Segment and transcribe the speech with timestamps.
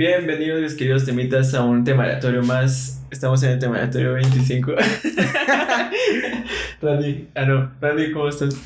[0.00, 3.02] Bienvenidos, mis queridos temitas, a un temaratorio más.
[3.10, 4.72] Estamos en el temaratorio 25.
[6.80, 8.56] Randy, ah, no, Randy, ¿cómo estás?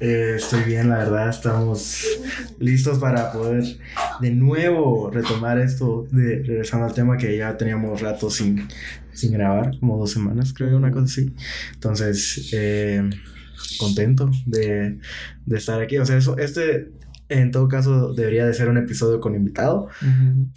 [0.00, 2.04] Eh, estoy bien, la verdad, estamos
[2.58, 3.62] listos para poder
[4.20, 8.66] de nuevo retomar esto, de regresando al tema que ya teníamos rato sin,
[9.12, 11.32] sin grabar, como dos semanas, creo, una cosa así.
[11.72, 13.08] Entonces, eh,
[13.78, 14.98] contento de,
[15.46, 15.98] de estar aquí.
[15.98, 16.90] O sea, eso, este
[17.30, 19.88] en todo caso, debería de ser un episodio con invitado.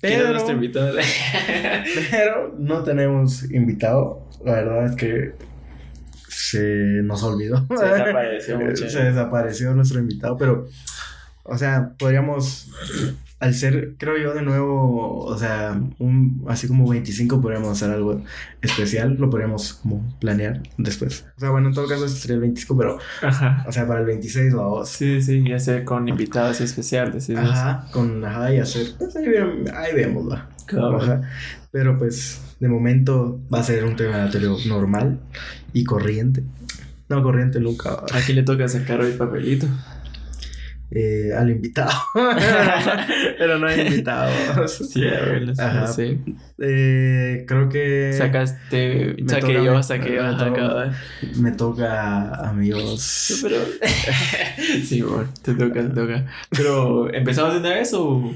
[0.02, 0.91] Pero, nuestro invitado?
[2.12, 4.27] pero no tenemos invitado.
[4.44, 5.34] La verdad es que
[6.27, 7.66] se nos olvidó.
[7.77, 8.90] Se desapareció mucho.
[8.90, 10.68] Se desapareció nuestro invitado, pero,
[11.44, 12.72] o sea, podríamos
[13.44, 18.24] al ser, creo yo, de nuevo, o sea, un, así como 25 podríamos hacer algo
[18.62, 21.26] especial, lo podríamos como planear después.
[21.36, 23.66] O sea, bueno, en todo caso sería el 25, pero, ajá.
[23.68, 27.30] o sea, para el 26 o Sí, sí, y hacer con invitados especiales.
[27.32, 29.26] Ajá, con, ajá, y hacer, pues ahí,
[29.76, 30.48] ahí vemos, va.
[30.98, 31.22] Ajá.
[31.70, 34.30] Pero pues, de momento va a ser un tema
[34.68, 35.20] normal
[35.74, 36.46] y corriente.
[37.10, 38.04] No, corriente nunca.
[38.13, 39.68] Aquí le toca sacar hoy papelito.
[40.96, 41.91] Eh, al invitado.
[43.40, 44.32] Pero no hay invitado.
[44.68, 45.04] Sí,
[45.58, 45.88] Ajá.
[45.88, 46.22] sí.
[46.60, 48.13] Eh, creo que.
[48.13, 49.16] Sacaste.
[49.27, 50.24] Saqué yo, saqué yo.
[50.24, 53.40] Me, me toca, amigos.
[53.41, 53.58] Pero.
[54.85, 56.27] sí, bueno, te toca, te toca.
[56.52, 58.32] Pero, ¿empezamos de una vez o.?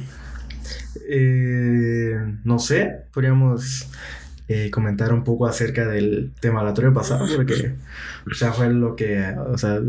[1.09, 3.87] Eh, no sé, podríamos
[4.47, 7.75] eh, comentar un poco acerca del tema aleatorio pasado, porque,
[8.29, 9.79] o sea, fue lo que, o sea,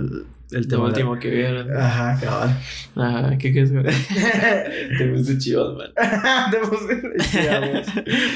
[0.51, 1.77] el tema último que vieron.
[1.77, 2.59] Ajá, cabal.
[2.97, 3.85] Ajá, ¿qué crees, güey?
[4.99, 5.91] Te puse chivos, man.
[6.51, 7.89] Te puse chivos.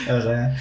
[0.08, 0.56] Ajá.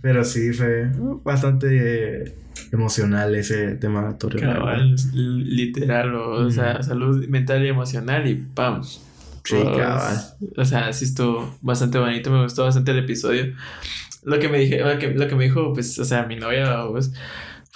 [0.00, 0.90] Pero sí, fue
[1.24, 2.34] bastante
[2.72, 4.16] emocional ese tema.
[4.18, 8.82] Cabal, literal, o, sea, salud mental y emocional y ¡pam!
[8.82, 10.16] Sí, cabal.
[10.56, 13.54] O sea, sí estuvo bastante bonito, me gustó bastante el episodio
[14.24, 16.84] lo que me dije, lo que, lo que me dijo, pues, o sea, mi novia,
[16.90, 17.12] pues,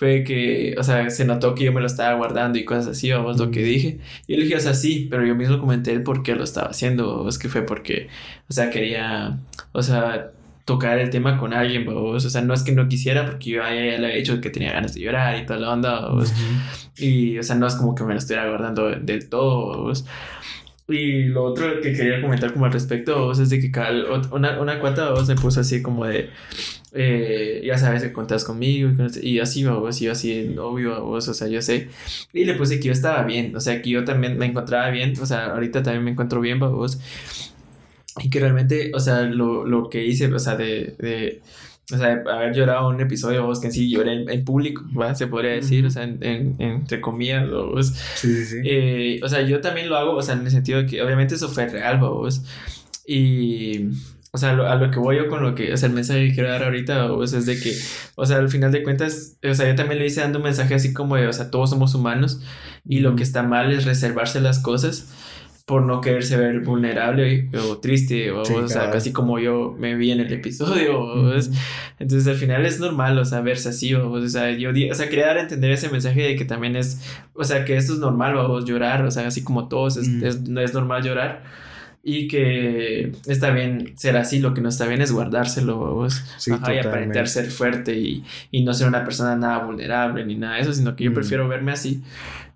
[0.02, 3.12] fue que, o sea, se notó que yo me lo estaba guardando y cosas así,
[3.12, 4.00] vamos, lo que dije.
[4.26, 6.70] Y le dije, o sea, sí, pero yo mismo comenté el por qué lo estaba
[6.70, 8.08] haciendo, es que fue porque,
[8.50, 9.38] o sea, quería,
[9.70, 10.32] o sea,
[10.64, 12.24] tocar el tema con alguien, vos.
[12.24, 14.72] o sea, no es que no quisiera, porque yo ya, le había dicho que tenía
[14.72, 16.08] ganas de llorar y toda la onda,
[16.96, 20.04] y, o sea, no es como que me lo estuviera guardando del todo, ¿vos?
[20.92, 23.72] Y lo otro que quería comentar como al respecto es de que
[24.30, 26.30] una, una cuanta voz me puso así como de,
[26.92, 28.90] eh, ya sabes que contas conmigo
[29.22, 31.88] y, así, vos, y yo así, obvio, vos, o sea, yo sé.
[32.32, 35.14] Y le puse que yo estaba bien, o sea, que yo también me encontraba bien,
[35.20, 36.98] o sea, ahorita también me encuentro bien, vos.
[38.22, 41.40] Y que realmente, o sea, lo, lo que hice, o sea, de, de
[41.90, 44.84] o sea, haber llorado un episodio, vos que sí lloré en, público,
[45.14, 47.88] se podría decir, o sea, en, entre comillas, vos.
[48.14, 48.56] Sí, sí, sí.
[48.64, 51.34] Eh, o sea, yo también lo hago, o sea, en el sentido de que obviamente
[51.34, 52.42] eso fue real, vos.
[53.06, 53.88] Y,
[54.30, 56.34] o sea, a lo que voy yo con lo que, o sea, el mensaje que
[56.34, 57.76] quiero dar ahorita, vos, es de que,
[58.14, 60.74] o sea, al final de cuentas, o sea, yo también le hice dando un mensaje
[60.74, 62.40] así como de, o sea, todos somos humanos
[62.86, 65.08] y lo que está mal es reservarse las cosas
[65.66, 70.10] por no quererse ver vulnerable o triste, o, o sea, casi como yo me vi
[70.10, 71.32] en el episodio.
[71.98, 75.26] Entonces al final es normal, o sea, verse así, o, sea, yo o sea, quería
[75.26, 77.00] dar a entender ese mensaje de que también es,
[77.34, 80.74] o sea, que esto es normal, vamos, llorar, o sea, así como todos, es, es,
[80.74, 81.44] normal llorar.
[82.04, 86.06] Y que está bien ser así, lo que no está bien es guardárselo,
[86.46, 90.62] y aparentar ser fuerte y, y, no ser una persona nada vulnerable ni nada de
[90.62, 92.02] eso, sino que yo prefiero verme así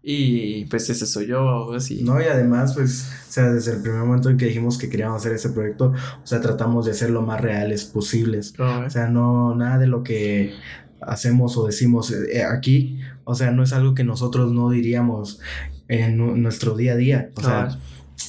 [0.08, 2.04] y pues ese soy yo, así.
[2.04, 5.16] No, y además, pues, o sea, desde el primer momento en que dijimos que queríamos
[5.16, 8.54] hacer ese proyecto, o sea, tratamos de ser lo más reales posibles.
[8.56, 10.54] O sea, no, nada de lo que
[11.00, 15.40] hacemos o decimos eh, aquí, o sea, no es algo que nosotros no diríamos
[15.88, 17.30] en nuestro día a día.
[17.34, 17.76] O sea,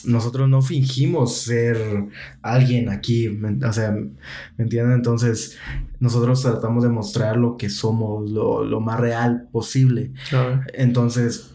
[0.06, 1.78] nosotros no fingimos ser
[2.42, 4.94] alguien aquí, o sea, ¿me entienden?
[4.94, 5.58] Entonces,
[6.00, 10.12] nosotros tratamos de mostrar lo que somos, lo, lo más real posible.
[10.74, 11.52] Entonces,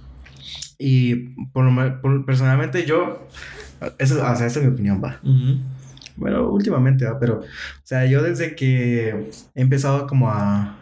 [0.78, 3.28] y por, personalmente yo,
[3.98, 5.20] eso, o sea, esa es mi opinión, va.
[6.16, 10.76] Bueno, últimamente, va, pero, o sea, yo desde que he empezado como a,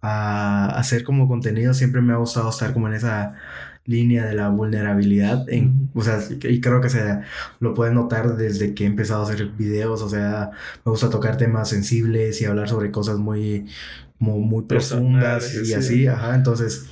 [0.00, 3.36] a hacer como contenido, siempre me ha gustado estar como en esa
[3.86, 5.48] línea de la vulnerabilidad.
[5.48, 7.20] En, o sea, y creo que se
[7.60, 10.02] lo pueden notar desde que he empezado a hacer videos.
[10.02, 10.50] O sea,
[10.84, 13.66] me gusta tocar temas sensibles y hablar sobre cosas muy,
[14.18, 16.06] muy, muy profundas y así.
[16.06, 16.86] Ajá, entonces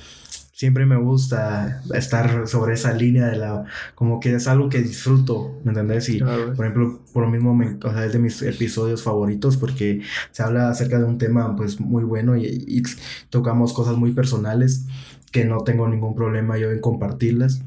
[0.63, 5.59] siempre me gusta estar sobre esa línea de la, como que es algo que disfruto,
[5.65, 6.07] ¿me entendés?
[6.07, 10.01] Y, por ejemplo, por lo mismo, me, o sea, es de mis episodios favoritos porque
[10.31, 12.81] se habla acerca de un tema, pues, muy bueno y,
[13.29, 14.85] tocamos cosas muy personales
[15.33, 17.61] que no tengo ningún problema yo en compartirlas.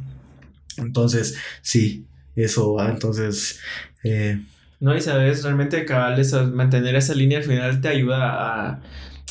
[0.79, 2.89] Entonces, sí, eso va.
[2.91, 3.61] Entonces,
[4.05, 4.41] eh,
[4.81, 6.23] No, y sabes, realmente cabal,
[6.53, 8.83] mantener esa línea al final te ayuda a,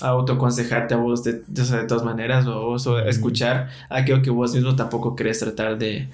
[0.01, 4.75] a autoconsejarte a vos de, de, todas maneras, o, o escuchar aquello que vos mismo
[4.75, 6.09] tampoco querés tratar de,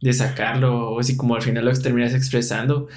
[0.00, 2.88] de sacarlo, o si como al final lo terminas expresando.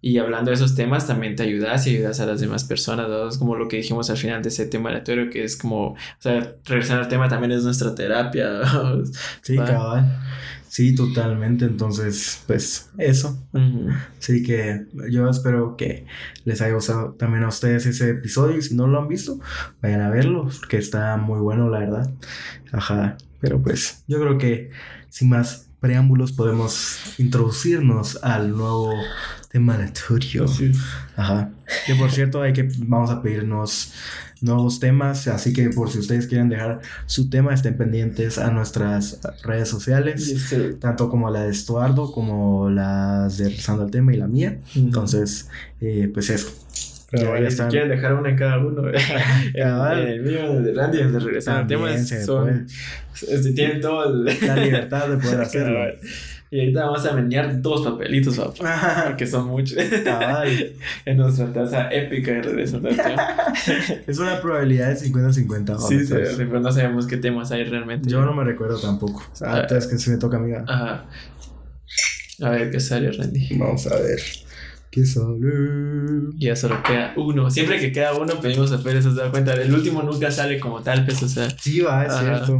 [0.00, 3.28] Y hablando de esos temas, también te ayudas y ayudas a las demás personas, ¿no?
[3.28, 5.96] Es como lo que dijimos al final de ese tema aleatorio, que es como, o
[6.18, 8.60] sea, regresar al tema también es nuestra terapia.
[9.42, 10.18] Sí, cabal.
[10.68, 11.64] Sí, totalmente.
[11.64, 13.38] Entonces, pues eso.
[14.18, 16.04] Sí que yo espero que
[16.44, 18.58] les haya gustado también a ustedes ese episodio.
[18.58, 19.40] Y si no lo han visto,
[19.80, 22.10] vayan a verlo, porque está muy bueno, la verdad.
[22.72, 23.16] Ajá.
[23.40, 24.70] Pero pues yo creo que
[25.08, 28.92] sin más preámbulos podemos introducirnos al nuevo
[29.48, 30.46] tema aleatorio.
[31.16, 31.50] Ajá.
[31.86, 33.92] Que por cierto, hay que vamos a pedirnos
[34.40, 39.20] nuevos temas, así que por si ustedes quieren dejar su tema, estén pendientes a nuestras
[39.42, 44.26] redes sociales, tanto como la de Estuardo como las de Rezando al Tema y la
[44.26, 44.58] mía.
[44.74, 45.48] Entonces,
[45.80, 46.50] eh, pues eso.
[47.10, 48.82] Pero ya, si quieren dejar una en cada uno,
[49.54, 52.66] el mío, de Randy, el de Regresando al Tema, son,
[53.54, 55.80] tienen toda la libertad de poder hacerlo.
[56.56, 59.14] Y ahorita vamos a menear dos papelitos, papá.
[59.18, 59.76] que son muchos.
[61.04, 62.80] en nuestra taza épica de regreso
[64.06, 65.78] Es una probabilidad de 50-50.
[65.86, 68.08] Sí, sí, sí, no sabemos qué temas hay realmente.
[68.08, 69.22] Yo no me recuerdo tampoco.
[69.30, 70.64] O sea, ah, es que si me toca, amiga.
[70.66, 71.04] Ajá.
[72.40, 73.58] A ver qué sale, Randy.
[73.58, 74.18] Vamos a ver.
[74.90, 75.36] ¿Qué sale?
[76.38, 77.50] Ya solo queda uno.
[77.50, 79.52] Siempre que queda uno, pedimos a Pérez, ¿se da cuenta?
[79.52, 81.50] El último nunca sale como tal, pues, o sea.
[81.50, 82.58] Sí, va, es cierto.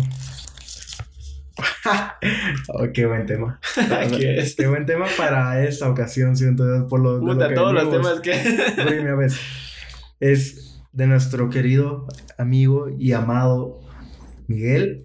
[2.69, 3.61] oh, qué buen tema.
[4.57, 8.33] qué buen tema para esta ocasión, siento, por lo, Puta, todos los temas que.
[8.87, 9.39] Primera vez.
[10.21, 12.07] Es de nuestro querido
[12.39, 13.81] amigo y amado
[14.49, 15.05] Miguel,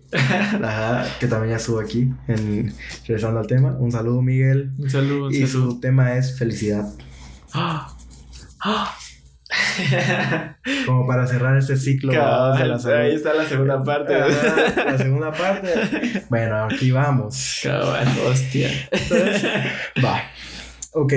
[1.19, 2.73] que también ya estuvo aquí en
[3.05, 3.75] regresando al tema.
[3.77, 4.71] Un saludo, Miguel.
[4.77, 5.31] Un saludo.
[5.31, 6.87] y su tema es felicidad.
[7.53, 7.93] ¡Ah!
[8.61, 8.95] ¡Ah!
[10.85, 12.11] Como para cerrar este ciclo.
[12.13, 14.13] ahí está la segunda parte.
[14.17, 15.69] la segunda parte.
[16.29, 17.59] Bueno, aquí vamos.
[17.63, 18.69] Cabal, hostia.
[20.03, 20.21] va.
[20.93, 21.13] Ok.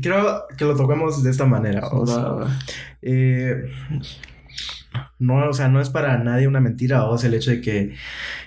[0.00, 1.82] quiero que lo toquemos de esta manera.
[3.02, 3.70] Eh,
[5.18, 7.94] no, o sea, no es para nadie una mentira, o sea, el hecho de que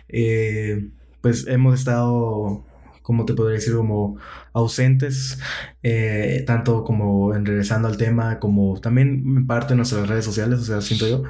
[0.09, 0.89] eh,
[1.21, 2.65] pues hemos estado
[3.11, 4.17] como te podría decir, como
[4.53, 5.37] ausentes,
[5.83, 10.59] eh, tanto como en regresando al tema, como también en parte en nuestras redes sociales,
[10.59, 11.23] o sea, siento yo.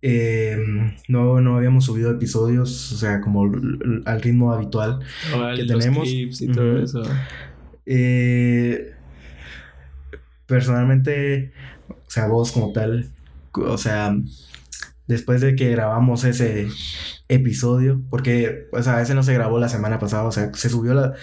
[0.00, 3.50] Em, no, no habíamos subido episodios, o sea, como
[4.04, 5.00] al ritmo habitual
[5.56, 6.08] que tenemos.
[6.08, 7.02] y todo eso.
[7.84, 8.92] Eh,
[10.46, 11.52] personalmente,
[11.88, 13.10] o sea, vos como tal,
[13.54, 14.14] o sea,
[15.08, 16.68] después de que grabamos ese
[17.28, 20.94] episodio, porque, o sea, ese no se grabó la semana pasada, o sea, se subió
[20.94, 21.14] la,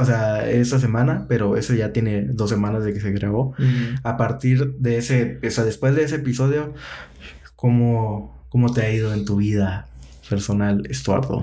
[0.00, 3.54] o sea, esa semana, pero eso ya tiene dos semanas de que se grabó.
[4.02, 6.74] A partir de ese, o sea, después de ese episodio,
[7.56, 9.88] ¿cómo, cómo te ha ido en tu vida
[10.28, 11.42] personal, Estuardo?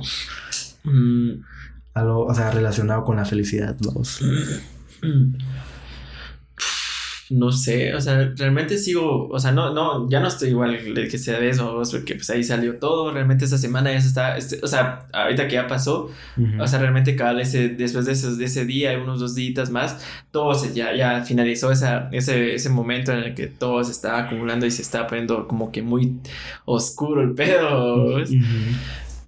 [0.83, 1.41] Mm.
[1.95, 4.21] Algo, o sea, relacionado con la felicidad, vamos.
[7.33, 11.17] no sé, o sea, realmente sigo, o sea, no, no, ya no estoy igual que
[11.17, 14.59] sea de eso, porque pues ahí salió todo, realmente esa semana ya se está, este,
[14.61, 16.11] o sea, ahorita que ya pasó,
[16.59, 20.05] o sea, realmente cada ese, después de, esos, de ese día, unos dos días más,
[20.31, 24.19] todo se, ya, ya finalizó esa, ese, ese momento en el que todo se estaba
[24.19, 26.19] acumulando y se estaba poniendo como que muy
[26.65, 28.21] oscuro el pedo,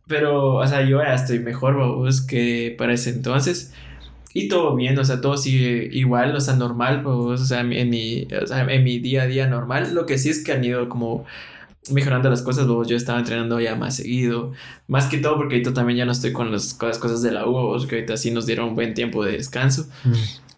[0.07, 3.73] pero, o sea, yo ya estoy mejor, vos, que para ese entonces.
[4.37, 7.89] Y todo bien, o sea, todo sigue igual, o sea, normal, pues, o sea, en
[7.89, 9.93] mi, o sea, en mi día a día normal.
[9.93, 11.23] Lo que sí es que han ido como
[11.89, 14.51] mejorando las cosas, pues, yo estaba entrenando ya más seguido.
[14.87, 17.77] Más que todo porque ahorita también ya no estoy con las cosas de la U,
[17.87, 19.87] que ahorita sí nos dieron un buen tiempo de descanso.
[20.03, 20.13] Mm.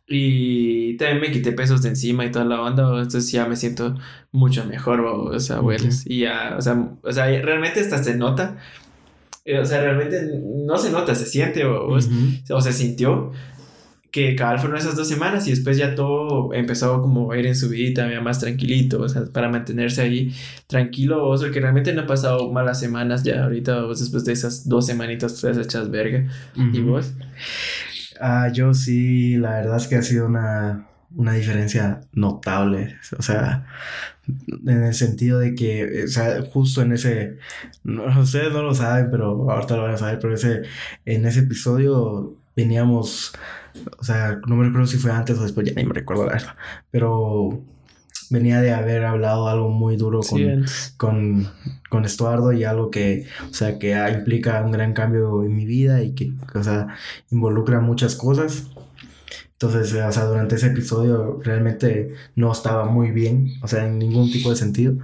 [0.07, 3.93] Y también me quité pesos de encima y toda la onda, entonces ya me siento
[4.31, 6.01] mucho mejor, o sea, abuelos.
[6.07, 8.57] Y ya, o sea, o sea, realmente hasta se nota.
[9.45, 10.17] Eh, o sea, realmente
[10.65, 13.31] no se nota, se siente o, o se sintió
[14.11, 17.55] que cabal fueron esas dos semanas y después ya todo empezó como a ir en
[17.55, 20.33] su vida, más tranquilito, o sea, para mantenerse ahí
[20.67, 24.67] tranquilo, vos, porque realmente no ha pasado malas semanas ya ahorita, vos después de esas
[24.67, 26.25] dos semanitas te echas verga.
[26.55, 27.13] ¿Y vos?
[28.19, 33.65] Ah, yo sí, la verdad es que ha sido una, una diferencia notable, o sea,
[34.27, 37.37] en el sentido de que, o sea, justo en ese,
[37.83, 40.63] no, ustedes no lo saben, pero ahorita lo van a saber, pero ese,
[41.05, 43.33] en ese episodio veníamos
[43.97, 46.33] o sea, no me recuerdo si fue antes o después, ya ni me recuerdo la
[46.33, 46.55] verdad.
[46.91, 47.63] Pero
[48.29, 50.65] venía de haber hablado algo muy duro con,
[50.97, 51.47] con,
[51.89, 56.03] con, Estuardo y algo que, o sea, que implica un gran cambio en mi vida
[56.03, 56.87] y que, o sea,
[57.31, 58.67] involucra muchas cosas.
[59.59, 64.31] Entonces, o sea, durante ese episodio realmente no estaba muy bien, o sea, en ningún
[64.31, 64.97] tipo de sentido.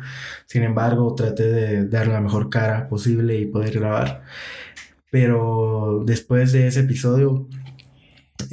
[0.45, 4.23] Sin embargo, traté de dar la mejor cara posible y poder grabar.
[5.09, 7.47] Pero después de ese episodio,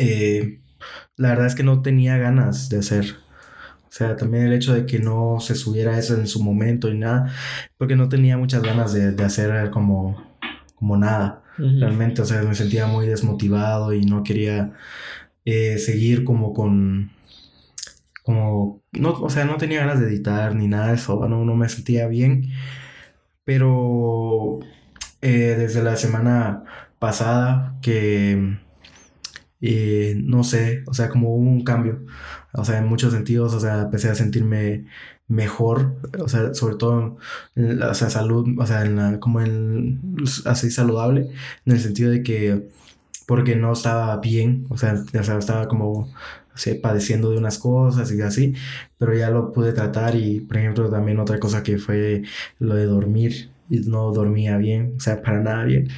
[0.01, 0.61] eh,
[1.17, 3.17] la verdad es que no tenía ganas de hacer.
[3.89, 6.97] O sea, también el hecho de que no se subiera eso en su momento y
[6.97, 7.33] nada,
[7.77, 10.39] porque no tenía muchas ganas de, hacer como,
[10.77, 11.43] como nada.
[11.59, 14.73] Realmente, o sea, me sentía muy desmotivado y no quería
[15.45, 17.11] eh, seguir como con,
[18.23, 21.55] como, no, o sea, no tenía ganas de editar ni nada de eso, no, no
[21.57, 22.49] me sentía bien,
[23.45, 24.61] pero
[25.21, 26.65] eh, desde la semana
[26.99, 28.57] pasada que,
[29.61, 32.05] eh, no sé, o sea, como hubo un cambio,
[32.53, 34.87] o sea, en muchos sentidos, o sea, empecé a sentirme
[35.29, 37.19] mejor, o sea, sobre todo,
[37.57, 40.01] o sea, salud, o sea, en la, como en,
[40.47, 41.31] así saludable,
[41.67, 42.69] en el sentido de que
[43.27, 46.13] porque no estaba bien, o sea, ya sabes, estaba como
[46.83, 48.55] padeciendo de unas cosas y así,
[48.99, 52.23] pero ya lo pude tratar y, por ejemplo, también otra cosa que fue
[52.59, 55.89] lo de dormir, y no dormía bien, o sea, para nada bien,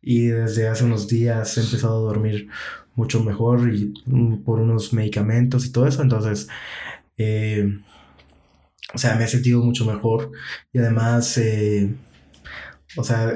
[0.00, 2.48] y desde hace unos días he empezado a dormir
[2.96, 6.48] mucho mejor y mm, por unos medicamentos y todo eso, entonces,
[7.18, 7.78] eh,
[8.94, 10.32] o sea, me he sentido mucho mejor.
[10.72, 11.94] Y además, eh,
[12.96, 13.32] o sea,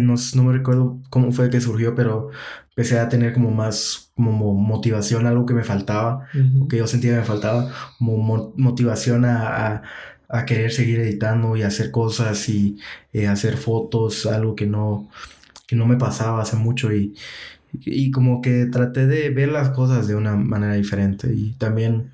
[0.00, 2.30] no, no, me recuerdo cómo fue que surgió, pero
[2.70, 6.26] empecé a tener como más como motivación, algo que me faltaba,
[6.68, 9.82] que yo sentía que me faltaba, como motivación a,
[10.28, 12.78] a, querer seguir editando y hacer cosas y
[13.12, 15.08] eh, hacer fotos, algo que no,
[15.66, 17.14] que no me pasaba hace mucho y,
[17.72, 22.12] y como que traté de ver las cosas de una manera diferente y también...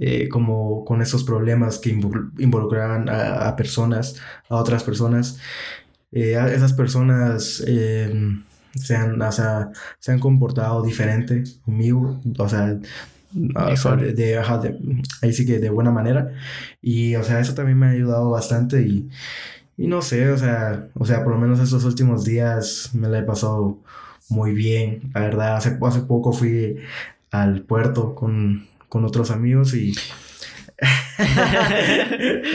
[0.00, 4.16] Eh, como con esos problemas que involucraban a, a, personas,
[4.48, 5.38] a otras personas,
[6.12, 8.42] eh, esas personas em,
[8.74, 12.78] se, han, o sea, se han comportado diferente conmigo, o sea,
[13.32, 14.38] de,
[15.22, 16.32] ahí sí que de buena manera.
[16.82, 19.08] Y, o sea, eso también me ha ayudado bastante y,
[19.76, 23.18] y no sé, o sea, o sea, por lo menos estos últimos días me la
[23.20, 23.78] he pasado
[24.28, 25.10] muy bien.
[25.14, 26.76] La verdad, hace, hace poco fui
[27.30, 29.94] al puerto con, con otros amigos y...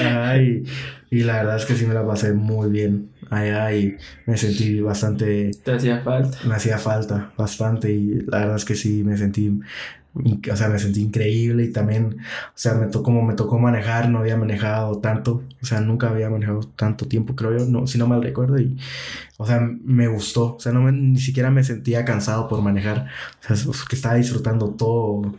[0.01, 0.63] Ay,
[1.09, 4.81] y la verdad es que sí me la pasé muy bien allá y me sentí
[4.81, 5.51] bastante...
[5.63, 6.37] ¿Te hacía falta?
[6.45, 9.59] Me hacía falta bastante y la verdad es que sí me sentí...
[10.51, 14.09] O sea, me sentí increíble y también, o sea, me tocó, como me tocó manejar,
[14.09, 17.97] no había manejado tanto, o sea, nunca había manejado tanto tiempo, creo yo, no, si
[17.97, 18.77] no mal recuerdo, y,
[19.37, 23.07] o sea, me gustó, o sea, no ni siquiera me sentía cansado por manejar,
[23.49, 25.33] o sea, que estaba disfrutando todo,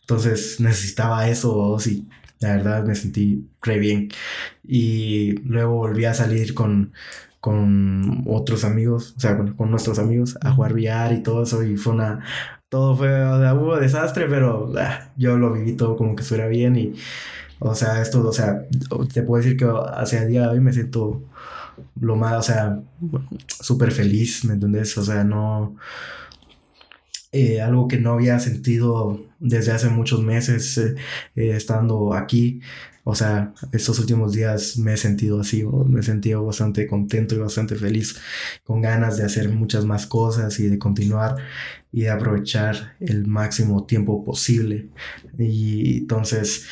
[0.00, 2.08] entonces necesitaba eso, sí,
[2.40, 4.08] la verdad me sentí re bien.
[4.62, 6.92] Y luego volví a salir con,
[7.40, 11.62] con otros amigos, o sea, con, nuestros amigos a jugar VR y todo eso.
[11.64, 12.24] Y fue una.
[12.74, 13.24] Todo fue.
[13.24, 16.74] O sea, hubo desastre, pero ah, yo lo viví todo como que estuviera bien.
[16.74, 16.94] Y.
[17.60, 18.66] O sea, esto, o sea,
[19.12, 19.64] te puedo decir que
[19.94, 21.22] hacia el día de hoy me siento
[22.00, 22.82] lo más, o sea,
[23.46, 24.98] súper feliz, ¿me entendés?
[24.98, 25.76] O sea, no
[27.30, 30.96] eh, algo que no había sentido desde hace muchos meses eh,
[31.36, 32.60] eh, estando aquí.
[33.04, 37.38] O sea, estos últimos días me he sentido así, me he sentido bastante contento y
[37.38, 38.16] bastante feliz,
[38.64, 41.36] con ganas de hacer muchas más cosas y de continuar
[41.94, 44.88] y aprovechar el máximo tiempo posible.
[45.38, 46.66] Y entonces,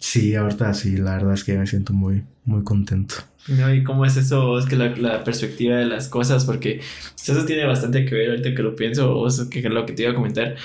[0.00, 3.14] sí, ahorita sí, la verdad es que me siento muy, muy contento.
[3.46, 6.80] Y cómo es eso, es que la, perspectiva de las cosas, porque
[7.16, 10.02] eso tiene bastante que ver ahorita que lo pienso, o sea, que lo que te
[10.02, 10.56] iba a comentar,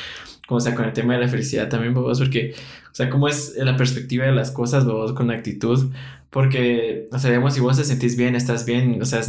[0.47, 2.55] como sea, con el tema de la felicidad también, vos, porque,
[2.89, 5.91] o sea, cómo es la perspectiva de las cosas, vos, con la actitud,
[6.29, 9.21] porque, o sea, digamos, si vos te sentís bien, estás bien, o sea,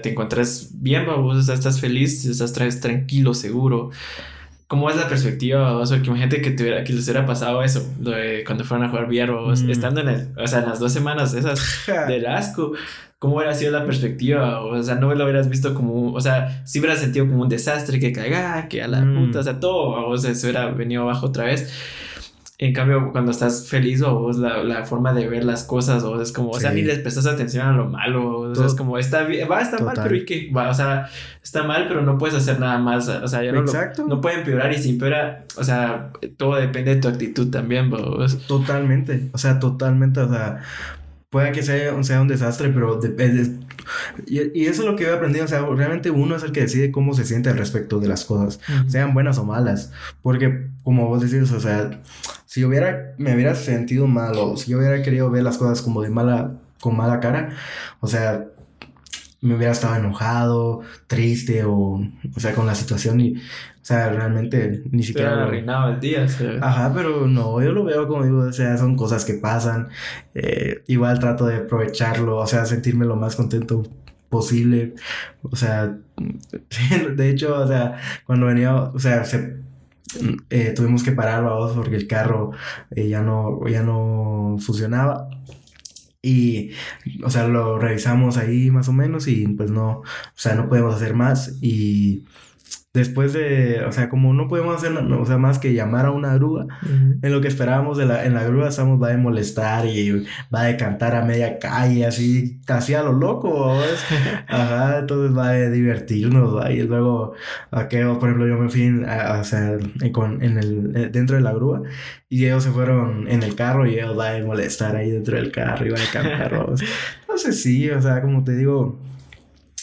[0.00, 3.90] te, encuentras bien, vos, o sea, estás feliz, estás tranquilo, seguro,
[4.70, 5.76] ¿Cómo es la perspectiva?
[5.78, 8.86] O sea, que imagínate que, tuviera, que les hubiera pasado eso, lo de cuando fueron
[8.86, 9.68] a jugar VR, mm.
[9.68, 11.60] estando en el, o sea, en las dos semanas esas
[12.06, 12.70] del asco,
[13.18, 14.60] ¿cómo hubiera sido la perspectiva?
[14.60, 17.98] O sea, no lo hubieras visto como, o sea, si hubieras sentido como un desastre,
[17.98, 19.26] que caiga, que a la mm.
[19.26, 21.74] puta, o sea, todo, o sea, se hubiera venido abajo otra vez.
[22.62, 26.20] En cambio, cuando estás feliz o vos la, la, forma de ver las cosas, o
[26.20, 28.98] es como, o sea, ni les prestas atención a lo malo, o sea, es como,
[28.98, 30.50] está bien, va, está mal, pero ¿y qué?
[30.54, 31.08] Va, o sea,
[31.42, 34.04] está mal, pero no puedes hacer nada más, o sea, ya no, Exacto.
[34.06, 38.46] no puede empeorar y si empeora, o sea, todo depende de tu actitud también, vos.
[38.46, 40.60] Totalmente, o sea, totalmente, o sea,
[41.30, 43.58] puede que sea, sea un desastre, pero depende.
[44.26, 45.44] Y, y, eso es lo que he aprendido.
[45.44, 48.24] O sea, realmente uno es el que decide cómo se siente al respecto de las
[48.24, 49.92] cosas, sean buenas o malas.
[50.22, 52.02] Porque, como vos decís, o sea,
[52.50, 56.02] si hubiera, me hubiera sentido mal o si yo hubiera querido ver las cosas como
[56.02, 57.50] de mala, con mala cara,
[58.00, 58.44] o sea,
[59.40, 62.00] me hubiera estado enojado, triste o,
[62.34, 65.44] o sea, con la situación y, o sea, realmente ni siquiera...
[65.44, 66.26] arruinaba el día,
[66.60, 69.86] Ajá, pero no, yo lo veo como digo, o sea, son cosas que pasan,
[70.34, 73.84] eh, igual trato de aprovecharlo, o sea, sentirme lo más contento
[74.28, 74.96] posible,
[75.42, 75.96] o sea,
[77.14, 79.22] de hecho, o sea, cuando venía, o sea,
[80.50, 82.52] eh, tuvimos que parar, vamos, porque el carro
[82.90, 85.28] eh, ya, no, ya no funcionaba.
[86.22, 86.72] Y,
[87.24, 90.94] o sea, lo revisamos ahí más o menos y pues no, o sea, no podemos
[90.94, 91.58] hacer más.
[91.62, 92.24] Y
[92.92, 96.34] después de, o sea, como no podemos hacer o sea, más que llamar a una
[96.34, 96.66] grúa,
[97.22, 100.66] en lo que esperábamos de la, en la grúa estamos, va a molestar y va
[100.66, 103.72] a cantar a media calle, así, casi a lo loco,
[104.48, 107.34] Ajá, entonces va a divertirnos, Y luego,
[107.70, 109.78] aquello, por ejemplo, yo me fui, a, o sea,
[110.12, 111.82] con, en el, eh, dentro de la grúa
[112.28, 115.52] y ellos se fueron en el carro y ellos van a molestar ahí dentro del
[115.52, 116.52] carro y van a cantar,
[117.20, 118.98] Entonces sí, o sea, como te digo,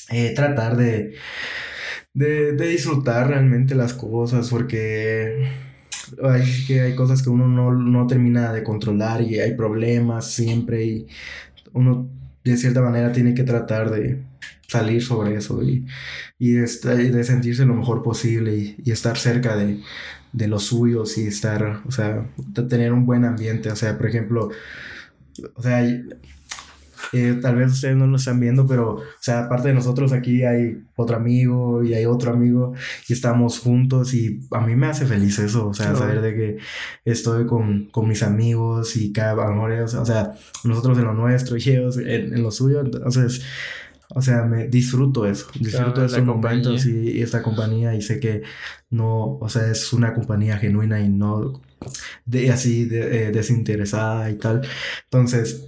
[0.10, 1.16] eh, tratar de
[2.18, 5.48] de, de disfrutar realmente las cosas, porque
[6.24, 10.84] hay, que hay cosas que uno no, no termina de controlar y hay problemas siempre
[10.84, 11.08] y
[11.74, 12.10] uno
[12.44, 14.24] de cierta manera tiene que tratar de
[14.68, 15.86] salir sobre eso y,
[16.40, 19.82] y, de, sentirse lo mejor posible y, y estar cerca de,
[20.34, 23.72] de, los suyos y estar, o sea, de tener un buen ambiente.
[23.72, 24.50] O sea, por ejemplo,
[25.54, 25.86] o sea,
[27.14, 30.44] eh, tal vez ustedes no lo están viendo, pero, o sea, aparte de nosotros aquí
[30.44, 32.74] hay otro amigo y hay otro amigo
[33.08, 36.58] y estamos juntos y a mí me hace feliz eso, o sea, saber de que
[37.06, 40.34] estoy con, con mis amigos y cada amor, o sea,
[40.64, 43.44] nosotros en lo nuestro y ellos en, en lo suyo, entonces...
[44.16, 48.42] O sea, me disfruto eso, disfruto de esos momentos y, esta compañía y sé que
[48.90, 51.62] no, o sea, es una compañía genuina y no
[52.26, 54.62] de así de, eh, desinteresada y tal.
[55.04, 55.68] Entonces,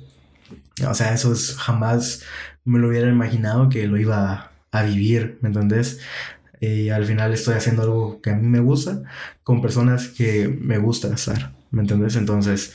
[0.88, 2.24] o sea, eso es jamás
[2.66, 6.00] me lo hubiera imaginado que lo iba a, vivir, ¿me entendés?
[6.62, 9.02] Y al final estoy haciendo algo que a mí me gusta
[9.44, 12.16] con personas que me gusta estar, ¿me entendés?
[12.16, 12.74] Entonces,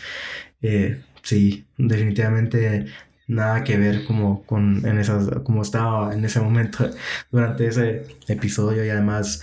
[0.62, 2.86] eh, sí, definitivamente
[3.26, 6.90] nada que ver como con en esas como estaba en ese momento
[7.30, 9.42] durante ese episodio y además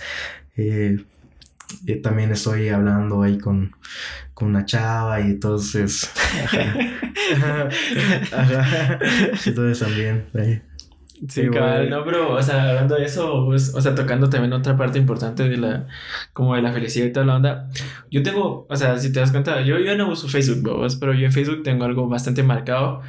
[0.56, 1.04] eh,
[1.86, 3.74] eh, también estoy hablando ahí con,
[4.42, 6.10] con una chava y entonces...
[9.46, 10.24] Entonces también...
[11.28, 14.76] Sí, cabal, no, pero, o sea, hablando de eso, pues, o sea, tocando también otra
[14.76, 15.86] parte importante de la,
[16.32, 17.70] como de la felicidad y toda la onda.
[18.10, 21.26] Yo tengo, o sea, si te das cuenta, yo, yo no uso Facebook, pero yo
[21.26, 23.02] en Facebook tengo algo bastante marcado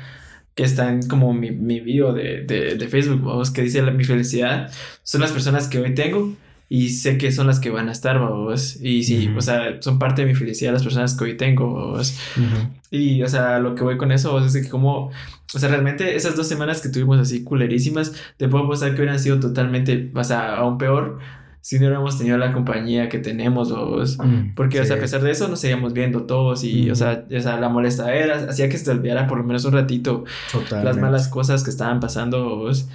[0.53, 4.03] que está en como mi, mi bio de, de, de Facebook, vos, que dice mi
[4.03, 6.35] felicidad son las personas que hoy tengo
[6.73, 8.79] y sé que son las que van a estar, vos.
[8.81, 12.17] Y sí, o sea, son parte de mi felicidad las personas que hoy tengo, vos.
[12.89, 15.11] Y, o sea, lo que voy con eso, vos, es que como,
[15.53, 19.19] o sea, realmente esas dos semanas que tuvimos así culerísimas, te puedo apostar que hubieran
[19.19, 21.19] sido totalmente, o sea, aún peor
[21.61, 24.17] si no hubiéramos tenido la compañía que tenemos, vos.
[24.17, 27.23] Mm, Porque, o sea, a pesar de eso, nos seguíamos viendo todos y, o, sea,
[27.31, 30.25] o sea, la molesta era, hacía que se te olvidara por lo menos un ratito
[30.71, 32.89] las malas cosas que estaban pasando, vos.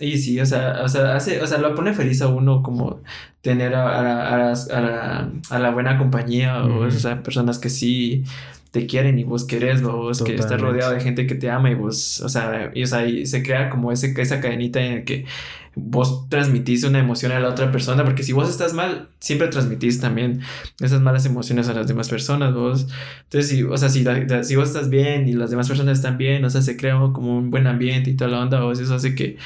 [0.00, 3.00] Y sí, o sea, o sea, hace, o sea, lo pone feliz a uno como
[3.42, 8.24] tener a, a, a, a la, buena compañía, o, sea, personas que sí
[8.72, 11.74] te quieren y vos querés, vos que estás rodeado de gente que te ama y
[11.74, 15.04] vos, o sea, y, o sea, y se crea como ese, esa cadenita en el
[15.04, 15.26] que
[15.76, 20.00] vos transmitís una emoción a la otra persona, porque si vos estás mal, siempre transmitís
[20.00, 20.40] también
[20.80, 22.86] esas malas emociones a las demás personas, vos.
[23.24, 24.04] Entonces, si, o sea, si,
[24.42, 27.36] si vos estás bien y las demás personas están bien, o sea, se crea como
[27.36, 29.36] un buen ambiente y toda la onda, vos, eso hace que,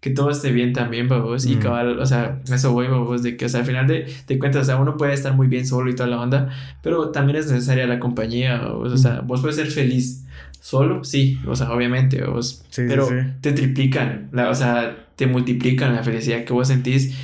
[0.00, 1.44] que todo esté bien también, vos.
[1.46, 1.58] Y mm.
[1.60, 4.62] cabal, o sea, eso voy, vos, de que, o sea, al final de, de cuentas,
[4.62, 6.48] o sea, uno puede estar muy bien solo y toda la onda,
[6.82, 9.26] pero también es necesaria la compañía, o sea, mm.
[9.26, 10.24] vos puedes ser feliz
[10.60, 13.06] solo, sí, o sea, obviamente, vos, pero
[13.42, 17.16] te triplican, la, o sea, te multiplican la felicidad que vos sentís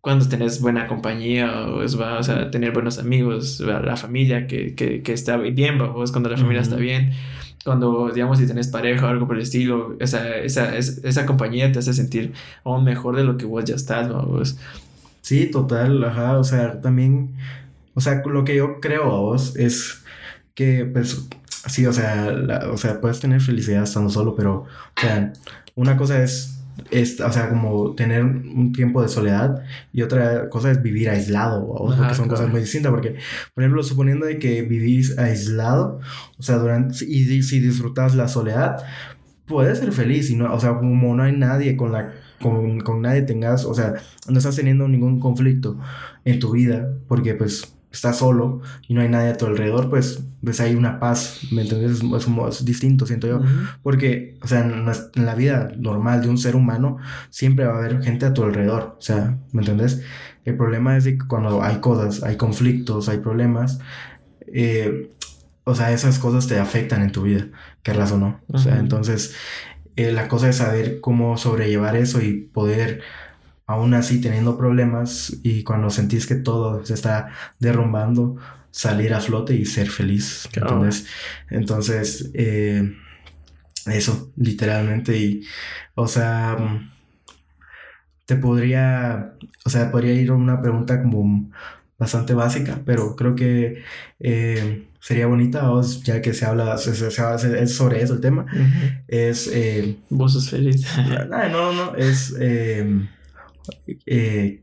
[0.00, 4.76] cuando tenés buena compañía, o, es, va, o sea, tener buenos amigos, la familia que,
[4.76, 7.10] que, que está bien, vos, cuando la familia está bien,
[7.64, 11.80] cuando, digamos, si tenés pareja o algo por el estilo, esa, esa, esa, compañía te
[11.80, 14.56] hace sentir aún mejor de lo que vos ya estás, vos.
[15.22, 17.34] Sí, total, ajá, o sea, también,
[17.94, 20.04] o sea, lo que yo creo a vos es
[20.54, 21.28] que, pues,
[21.66, 22.32] sí, o sea,
[22.70, 25.32] o sea, puedes tener felicidad estando solo, pero, o sea,
[25.74, 26.55] una cosa es
[26.90, 29.62] es, o sea, como tener un tiempo de soledad
[29.92, 33.16] y otra cosa es vivir aislado, porque son cosas muy distintas, porque,
[33.54, 36.00] por ejemplo, suponiendo de que vivís aislado,
[36.38, 38.84] o sea, durante, y si disfrutas la soledad,
[39.46, 43.02] puedes ser feliz, y no, o sea, como no hay nadie con la, con, con
[43.02, 43.94] nadie tengas, o sea,
[44.28, 45.78] no estás teniendo ningún conflicto
[46.24, 50.22] en tu vida, porque pues estás solo y no hay nadie a tu alrededor, pues,
[50.42, 52.02] pues hay una paz, ¿me entiendes?
[52.02, 53.40] Es, distinto, siento yo.
[53.82, 54.86] Porque, o sea, en,
[55.24, 56.98] la vida normal de un ser humano
[57.30, 60.02] siempre va a haber gente a tu alrededor, o sea, ¿me entiendes?
[60.44, 63.80] El problema es que cuando hay cosas, hay conflictos, hay problemas,
[64.46, 65.10] eh,
[65.64, 67.48] o sea, esas cosas te afectan en tu vida,
[67.82, 68.40] querrás o no.
[68.48, 69.34] O sea, entonces,
[69.96, 73.00] eh, la cosa es saber cómo sobrellevar eso y poder
[73.66, 78.36] aún así teniendo problemas y cuando sentís que todo se está derrumbando,
[78.70, 80.48] salir a flote y ser feliz.
[80.52, 81.06] Entonces,
[81.50, 82.94] entonces eh,
[83.86, 85.16] eso, literalmente.
[85.16, 85.42] Y,
[85.94, 86.56] o sea,
[88.24, 91.50] te podría, o sea, podría ir a una pregunta como
[91.98, 93.82] bastante básica, pero creo que
[94.20, 95.68] eh, sería bonita,
[96.04, 98.46] ya que se habla, es sobre eso el tema.
[99.08, 99.50] Es...
[99.52, 100.86] Eh, Vos sos feliz.
[101.30, 102.34] no, no, no, es...
[104.06, 104.62] Eh,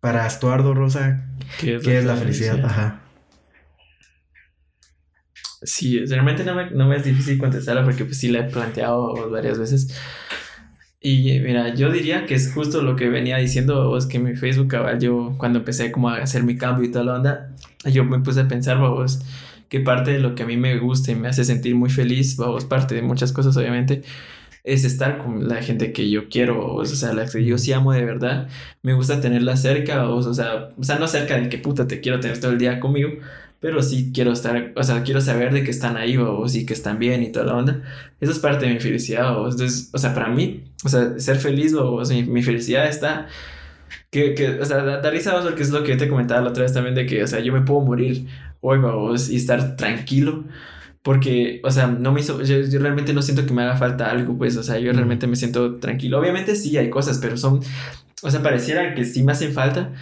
[0.00, 1.26] para Estuardo Rosa,
[1.58, 2.64] ¿qué es, la, felicidad?
[2.64, 3.02] Ajá.
[5.62, 9.30] Sí, realmente no me, no me, es difícil contestarla porque pues sí la he planteado
[9.30, 9.94] varias veces.
[11.02, 14.74] Y mira, yo diría que es justo lo que venía diciendo vos, que mi Facebook,
[14.98, 17.54] yo cuando empecé como a hacer mi cambio y toda la onda,
[17.90, 19.20] yo me puse a pensar, vos,
[19.70, 22.36] que parte de lo que a mí me gusta y me hace sentir muy feliz,
[22.36, 24.02] vos, parte de muchas cosas obviamente,
[24.64, 27.92] es estar con la gente que yo quiero, o sea, la que yo sí amo
[27.92, 28.48] de verdad.
[28.82, 32.20] Me gusta tenerla cerca, o, sea, o sea, no cerca de que puta te quiero
[32.20, 33.10] tener todo el día conmigo,
[33.60, 36.74] pero sí quiero estar, o sea, quiero saber de que están ahí, o, sí que
[36.74, 37.82] están bien y toda la onda.
[38.20, 41.36] Eso es parte de mi felicidad, o, entonces, o sea, para mí, o sea, ser
[41.38, 43.28] feliz, o, sea, mi, felicidad está
[44.10, 46.64] que, que, o sea, da, risa, porque es lo que yo te comentaba la otra
[46.64, 48.26] vez también, de que, o sea, yo me puedo morir
[48.60, 50.44] hoy, vamos, y estar tranquilo
[51.02, 54.36] porque, o sea, no me hizo, yo, realmente no siento que me haga falta algo,
[54.36, 56.18] pues, o sea, yo realmente me siento tranquilo.
[56.18, 57.60] Obviamente sí hay cosas, pero son,
[58.22, 59.92] o sea, pareciera que sí me hacen falta,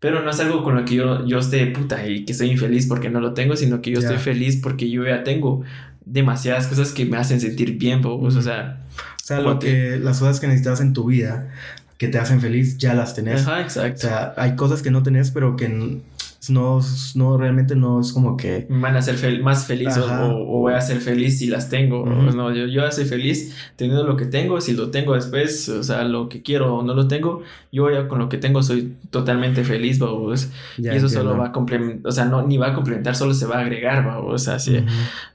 [0.00, 2.86] pero no es algo con lo que yo, yo esté puta y que estoy infeliz
[2.86, 5.62] porque no lo tengo, sino que yo estoy feliz porque yo ya tengo
[6.04, 8.84] demasiadas cosas que me hacen sentir bien, pues, o sea.
[9.22, 11.50] O sea, lo que, las cosas que necesitas en tu vida
[11.98, 13.42] que te hacen feliz ya las tenés.
[13.42, 14.06] Ajá, exacto.
[14.06, 16.00] O sea, hay cosas que no tenés, pero que
[16.50, 16.80] no,
[17.14, 18.66] no realmente no es como que...
[18.68, 22.04] Van a ser más feliz o, voy a ser feliz si las tengo.
[22.06, 24.60] no, yo, yo soy feliz teniendo lo que tengo.
[24.60, 28.08] Si lo tengo después, o sea, lo que quiero o no lo tengo, yo ya
[28.08, 29.98] con lo que tengo soy totalmente feliz,
[30.78, 33.46] y eso solo va a complementar, o sea, no, ni va a complementar, solo se
[33.46, 34.84] va a agregar, vamos, hacia,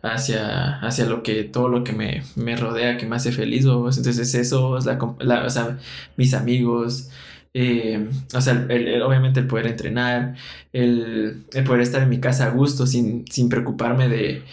[0.01, 4.33] hacia, hacia lo que, todo lo que me, me rodea, que me hace feliz, Entonces
[4.35, 5.77] eso es la, la, o sea,
[6.17, 7.09] mis amigos,
[7.53, 10.35] eh, o sea, el, obviamente el poder entrenar,
[10.71, 14.43] el, poder estar en mi casa a gusto sin, sin preocuparme de,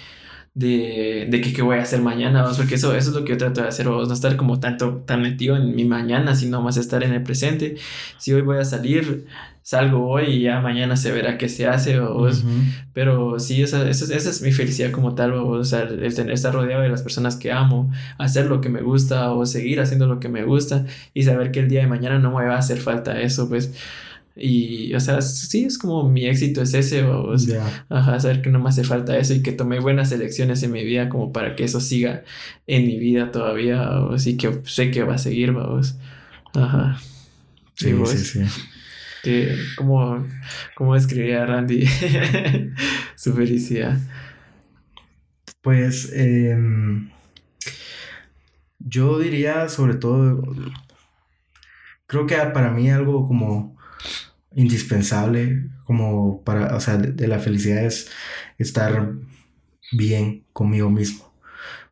[0.61, 3.39] de, de que qué voy a hacer mañana, porque eso, eso es lo que yo
[3.39, 7.03] trato de hacer, no estar como tanto tan metido en mi mañana, sino más estar
[7.03, 7.77] en el presente.
[8.19, 9.27] Si hoy voy a salir,
[9.63, 12.29] salgo hoy y ya mañana se verá qué se hace, o,
[12.93, 16.53] pero sí, esa, esa, esa, es mi felicidad como tal, o, sea, el tener, estar
[16.53, 20.21] rodeado de las personas que amo, hacer lo que me gusta o seguir haciendo lo
[20.21, 22.81] que me gusta y saber que el día de mañana no me va a hacer
[22.81, 23.73] falta eso, pues
[24.41, 27.35] y, o sea, sí, es como mi éxito es ese, o
[27.91, 30.85] ajá, saber que no me hace falta eso y que tomé buenas elecciones en mi
[30.85, 32.25] vida como para que eso siga
[32.67, 35.97] en mi vida todavía, o sí que sé que va a seguir, vamos.
[36.55, 36.99] Ajá.
[37.75, 38.41] Sí, sí, sí.
[39.23, 40.27] Que, ¿cómo,
[40.75, 41.87] ¿Cómo describiría Randy
[43.17, 43.99] su felicidad?
[45.61, 47.11] Pues, em,
[48.79, 50.43] yo diría sobre todo,
[52.07, 53.79] creo que para mí algo como
[54.55, 58.11] indispensable como para, o sea, de, la felicidad es
[58.59, 59.13] estar
[59.93, 61.33] bien conmigo mismo.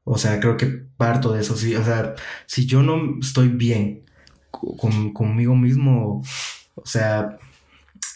[0.05, 0.67] O sea, creo que
[0.97, 2.15] parto de eso, sí, o sea,
[2.47, 4.05] si yo no estoy bien
[4.51, 6.23] con, conmigo mismo,
[6.75, 7.39] o sea,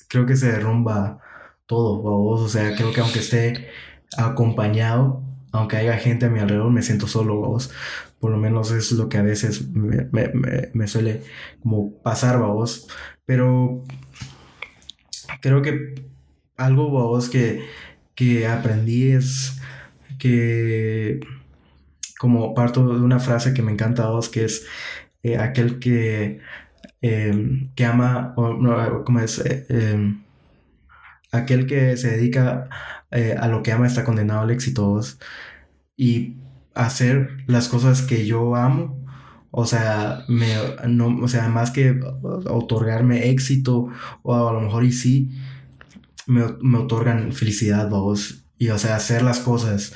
[0.09, 1.21] creo que se derrumba
[1.67, 3.69] todo, o sea, creo que aunque esté
[4.17, 7.71] acompañado, aunque haya gente a mi alrededor, me siento solo, vos.
[8.21, 11.23] Por lo menos es lo que a veces me, me, me suele
[11.63, 12.89] como pasar, vos.
[13.27, 13.85] Pero
[15.43, 15.95] creo que
[16.57, 17.67] algo vos que,
[18.15, 19.61] que aprendí es
[20.19, 21.21] que
[22.19, 24.67] como parto de una frase que me encanta a vos, que es
[25.25, 26.41] eh, aquel que,
[27.01, 29.39] em, que ama, o no, ¿cómo es?
[29.41, 30.23] Eh, em,
[31.33, 32.69] aquel que se dedica
[33.11, 35.01] eh, a lo que ama está condenado al éxito
[35.97, 36.37] y
[36.75, 39.02] hacer las cosas que yo amo
[39.55, 40.47] o sea, me,
[40.89, 43.89] no, o sea, más que otorgarme éxito,
[44.23, 45.31] o a lo mejor y sí,
[46.27, 48.47] me, me otorgan felicidad, vos.
[48.57, 49.93] Y, o sea, hacer las cosas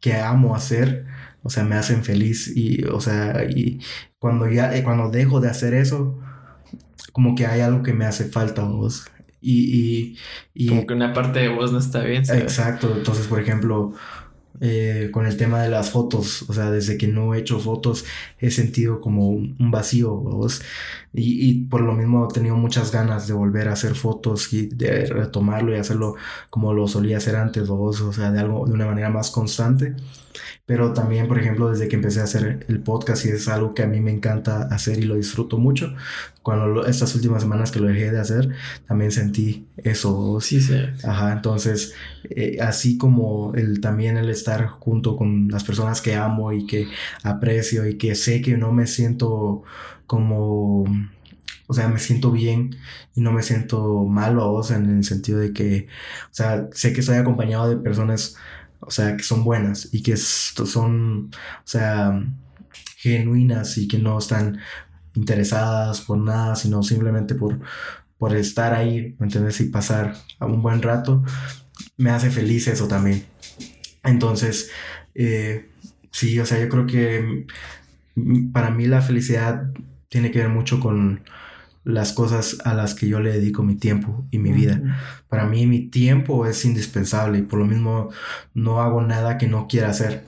[0.00, 1.06] que amo hacer,
[1.42, 2.52] o sea, me hacen feliz.
[2.54, 3.80] Y, o sea, y
[4.20, 6.16] cuando ya, eh, cuando dejo de hacer eso,
[7.12, 9.06] como que hay algo que me hace falta, vos.
[9.40, 10.16] Y,
[10.54, 12.22] y, Como que una parte de vos no está bien.
[12.30, 12.94] Exacto.
[12.96, 13.92] Entonces, por ejemplo,
[14.60, 18.04] eh, con el tema de las fotos, o sea, desde que no he hecho fotos
[18.38, 20.22] he sentido como un vacío,
[21.12, 24.66] Y, y, por lo mismo he tenido muchas ganas de volver a hacer fotos y
[24.68, 26.14] de retomarlo y hacerlo
[26.50, 28.00] como lo solía hacer antes, ¿vos?
[28.00, 29.96] o sea, de algo, de una manera más constante.
[30.70, 33.82] Pero también, por ejemplo, desde que empecé a hacer el podcast, y es algo que
[33.82, 35.96] a mí me encanta hacer y lo disfruto mucho,
[36.42, 38.50] cuando estas últimas semanas que lo dejé de hacer,
[38.86, 40.40] también sentí eso.
[40.40, 40.76] Sí, sí.
[41.02, 46.52] Ajá, entonces, eh, así como el, también el estar junto con las personas que amo
[46.52, 46.86] y que
[47.24, 49.64] aprecio y que sé que no me siento
[50.06, 50.84] como...
[51.66, 52.76] O sea, me siento bien
[53.16, 55.86] y no me siento mal o vos en el sentido de que,
[56.26, 58.36] o sea, sé que estoy acompañado de personas
[58.80, 62.22] o sea, que son buenas y que son, o sea,
[62.96, 64.58] genuinas y que no están
[65.14, 67.60] interesadas por nada, sino simplemente por,
[68.18, 69.60] por estar ahí, ¿me entiendes?
[69.60, 71.22] Y pasar un buen rato,
[71.96, 73.24] me hace feliz eso también.
[74.02, 74.70] Entonces,
[75.14, 75.68] eh,
[76.10, 77.46] sí, o sea, yo creo que
[78.52, 79.70] para mí la felicidad
[80.08, 81.22] tiene que ver mucho con
[81.84, 84.80] las cosas a las que yo le dedico mi tiempo y mi vida.
[85.28, 88.10] Para mí mi tiempo es indispensable y por lo mismo
[88.54, 90.24] no hago nada que no quiera hacer.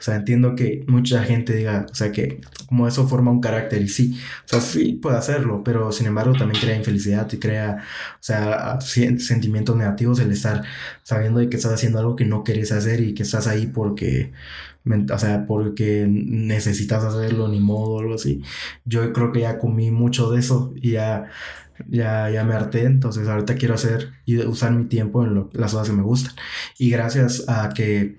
[0.00, 3.82] O sea, entiendo que mucha gente diga, o sea, que como eso forma un carácter
[3.82, 7.84] y sí, o sea, sí puede hacerlo, pero sin embargo también crea infelicidad y crea,
[8.14, 10.62] o sea, sentimientos negativos el estar
[11.02, 14.32] sabiendo de que estás haciendo algo que no quieres hacer y que estás ahí porque,
[15.12, 18.42] o sea, porque necesitas hacerlo, ni modo, algo así.
[18.86, 21.26] Yo creo que ya comí mucho de eso y ya,
[21.90, 25.90] ya, ya me harté, entonces ahorita quiero hacer y usar mi tiempo en las cosas
[25.90, 26.32] que me gustan.
[26.78, 28.16] Y gracias a que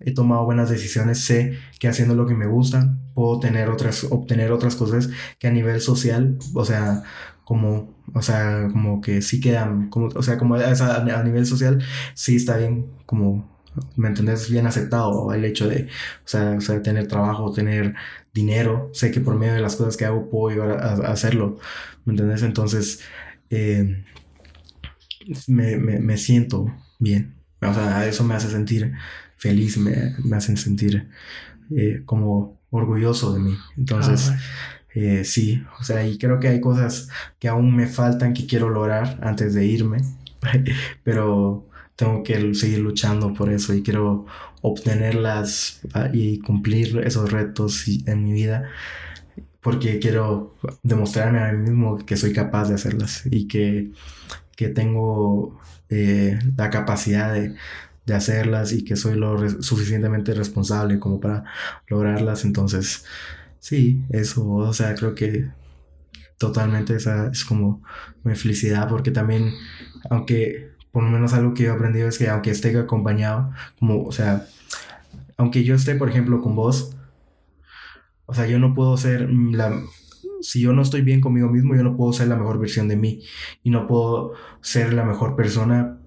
[0.00, 4.52] he tomado buenas decisiones, sé que haciendo lo que me gusta puedo tener otras, obtener
[4.52, 7.02] otras cosas que a nivel social, o sea,
[7.44, 11.82] como, o sea, como que sí quedan, como, o sea, como a, nivel social,
[12.14, 13.48] sí está bien, como,
[13.96, 14.50] ¿me entendés?
[14.50, 15.84] Bien aceptado el hecho de,
[16.24, 17.94] o sea, o sea, tener trabajo, tener
[18.34, 21.58] dinero, sé que por medio de las cosas que hago puedo llegar a, hacerlo,
[22.04, 22.42] ¿me entendés?
[22.42, 23.00] Entonces,
[23.50, 24.04] eh,
[25.46, 26.66] me, me, me siento
[26.98, 28.92] bien, o sea, eso me hace sentir
[29.36, 31.08] feliz, me, me hacen sentir
[31.70, 33.56] eh, como orgulloso de mí.
[33.76, 34.38] Entonces, ah,
[34.94, 38.68] eh, sí, o sea, y creo que hay cosas que aún me faltan que quiero
[38.68, 39.98] lograr antes de irme,
[41.04, 44.26] pero tengo que seguir luchando por eso y quiero
[44.62, 48.70] obtenerlas ah, y cumplir esos retos en mi vida
[49.66, 53.90] porque quiero demostrarme a mí mismo que soy capaz de hacerlas y que,
[54.54, 57.56] que tengo eh, la capacidad de,
[58.06, 61.44] de hacerlas y que soy lo suficientemente responsable como para
[61.88, 62.44] lograrlas.
[62.44, 63.04] Entonces,
[63.58, 65.50] sí, eso, o sea, creo que
[66.38, 67.82] totalmente esa es como
[68.22, 69.52] mi felicidad porque también,
[70.10, 74.04] aunque por lo menos algo que yo he aprendido es que aunque esté acompañado, como,
[74.04, 74.46] o sea,
[75.36, 76.96] aunque yo esté, por ejemplo, con vos,
[78.26, 79.78] o sea, yo no puedo ser la...
[80.42, 82.96] Si yo no estoy bien conmigo mismo, yo no puedo ser la mejor versión de
[82.96, 83.22] mí
[83.62, 85.98] y no puedo ser la mejor persona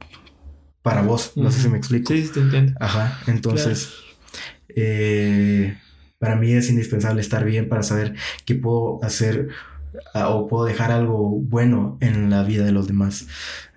[0.89, 1.33] para vos.
[1.35, 2.11] No sé si me explico.
[2.11, 2.73] Sí, sí, te entiendo.
[2.79, 3.19] Ajá.
[3.27, 3.93] Entonces,
[4.69, 5.77] eh,
[6.17, 9.49] para mí es indispensable estar bien para saber qué puedo hacer
[10.15, 13.27] ah, o puedo dejar algo bueno en la vida de los demás.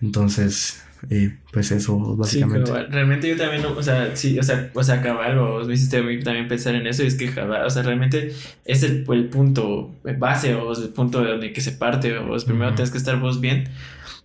[0.00, 2.72] Entonces, eh, pues eso, básicamente.
[2.72, 6.00] Sí, realmente yo también, o sea, sí, o sea, o sea, cabal, vos me hiciste
[6.22, 8.32] también pensar en eso, y es que, o sea, realmente
[8.64, 12.72] es el, el punto base, o el punto de donde que se parte, o primero
[12.74, 13.68] tienes que estar vos bien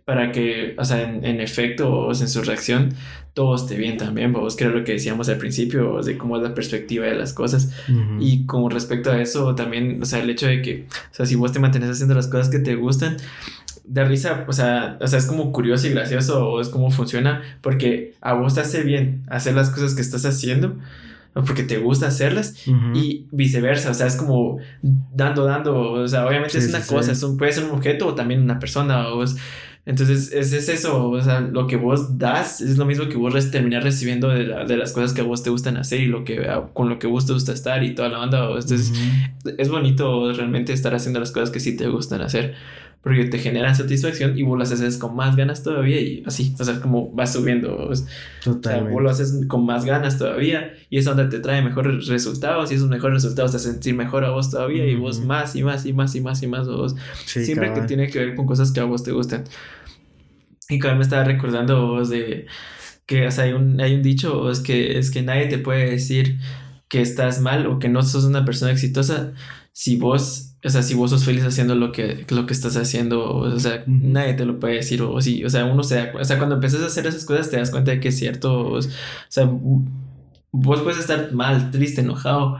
[0.07, 2.93] para que, o sea, en, efecto o en su reacción,
[3.33, 4.31] todo esté bien también.
[4.31, 7.73] Vos creo lo que decíamos al principio, de cómo es la perspectiva de las cosas.
[8.17, 11.35] Y como respecto a eso, también, o sea, el hecho de que, o sea, si
[11.35, 13.17] vos te mantienes haciendo las cosas que te gustan,
[13.83, 17.41] de risa, o sea, o sea, es como curioso y gracioso, o es como funciona,
[17.59, 20.77] porque a vos te hace bien hacer las cosas que estás haciendo
[21.45, 22.55] porque te gusta hacerlas
[22.93, 27.51] y viceversa, o sea, es como dando, dando, o sea, obviamente es una cosa, puede
[27.51, 29.35] ser un objeto o también una persona, o es,
[29.87, 33.49] entonces, es, es, eso, o sea, lo que vos das es lo mismo que vos
[33.51, 36.45] terminas recibiendo de, de, las cosas que a vos te gustan hacer y lo que,
[36.73, 38.47] con lo que vos te gusta estar y toda la onda.
[38.47, 38.91] Entonces,
[39.57, 42.55] es bonito realmente estar haciendo las cosas que sí te gustan hacer
[43.07, 46.63] porque te generan satisfacción y vos las haces con más ganas todavía y así, o
[46.63, 47.89] sea, como vas subiendo.
[48.43, 48.91] Totalmente.
[48.91, 52.75] vos lo haces con más ganas todavía y es donde te trae mejores resultados y
[52.75, 55.93] esos mejores resultados te sentir mejor a vos todavía y vos más y más y
[55.93, 56.95] más y más y más vos.
[57.25, 59.45] Siempre que tiene que ver con cosas que a vos te gustan.
[60.69, 62.45] Y cada me estaba recordando vos de
[63.05, 65.89] que o sea, hay, un, hay un dicho es que, es que nadie te puede
[65.89, 66.39] decir
[66.89, 69.31] que estás mal o que no sos una persona exitosa
[69.71, 73.29] si vos o sea, si vos sos feliz haciendo lo que, lo que estás haciendo,
[73.29, 76.25] o sea, nadie te lo puede decir, o, sí, o sea, uno se da, o
[76.25, 78.81] sea, cuando empiezas a hacer esas cosas te das cuenta de que es cierto, o,
[78.81, 79.45] sea,
[80.51, 82.59] vos puedes estar mal, triste, enojado,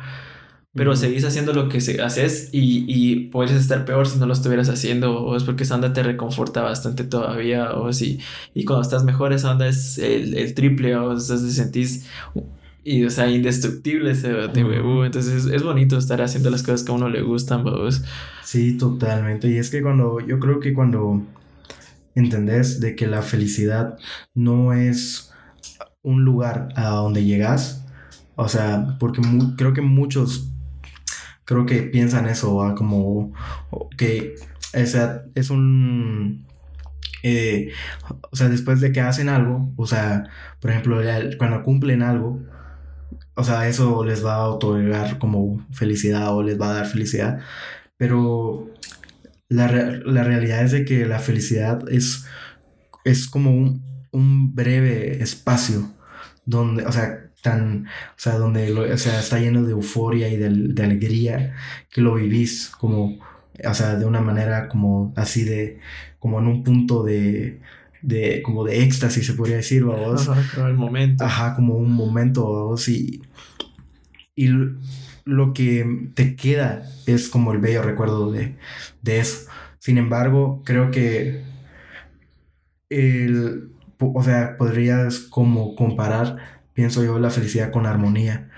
[0.74, 4.70] pero seguís haciendo lo que haces y, y puedes estar peor si no lo estuvieras
[4.70, 8.20] haciendo, o es porque esa onda te reconforta bastante todavía, o si,
[8.54, 12.06] y cuando estás mejor esa onda es el, el triple, o sea, te sentís
[12.88, 16.96] y, o sea, indestructible ese uh, Entonces es, bonito estar haciendo las cosas que a
[16.96, 18.02] uno le gustan, vos.
[18.46, 19.50] Sí, totalmente.
[19.50, 21.22] Y es que cuando, yo creo que cuando
[22.16, 23.98] entendés de que la felicidad
[24.34, 25.34] no es
[26.02, 27.86] un lugar a donde llegas,
[28.36, 29.22] o sea, porque
[29.58, 30.50] creo que muchos,
[31.44, 33.34] creo que piensan eso, como
[33.98, 34.36] que
[34.72, 36.46] esa es un...
[37.24, 37.70] Eh,
[38.32, 40.30] o sea, después de que hacen algo, o sea,
[40.62, 41.02] por ejemplo,
[41.38, 42.42] cuando cumplen algo,
[43.38, 47.40] o sea, eso les va a otorgar como felicidad o les va a dar felicidad.
[47.98, 48.68] Pero
[49.50, 52.26] la, realidad es de que la felicidad es,
[53.06, 55.92] es como un, breve espacio
[56.46, 60.50] donde, o sea, tan, o sea, donde o sea, está lleno de euforia y de,
[60.50, 61.56] de, alegría
[61.92, 63.20] que lo vivís como,
[63.64, 65.80] o sea, de una manera como así de,
[66.20, 67.62] como en un punto de,
[68.02, 70.28] de como de éxtasis, se podría decir, vamos.
[70.30, 71.24] Ajá, el momento.
[71.24, 73.22] Ajá, como un momento, vamos, y,
[74.36, 74.50] y
[75.26, 78.56] lo que te queda es como el bello recuerdo de,
[79.02, 79.50] de eso.
[79.80, 81.44] Sin embargo, creo que
[82.90, 86.38] el, o sea, podrías como comparar,
[86.74, 88.50] pienso yo, la felicidad con armonía.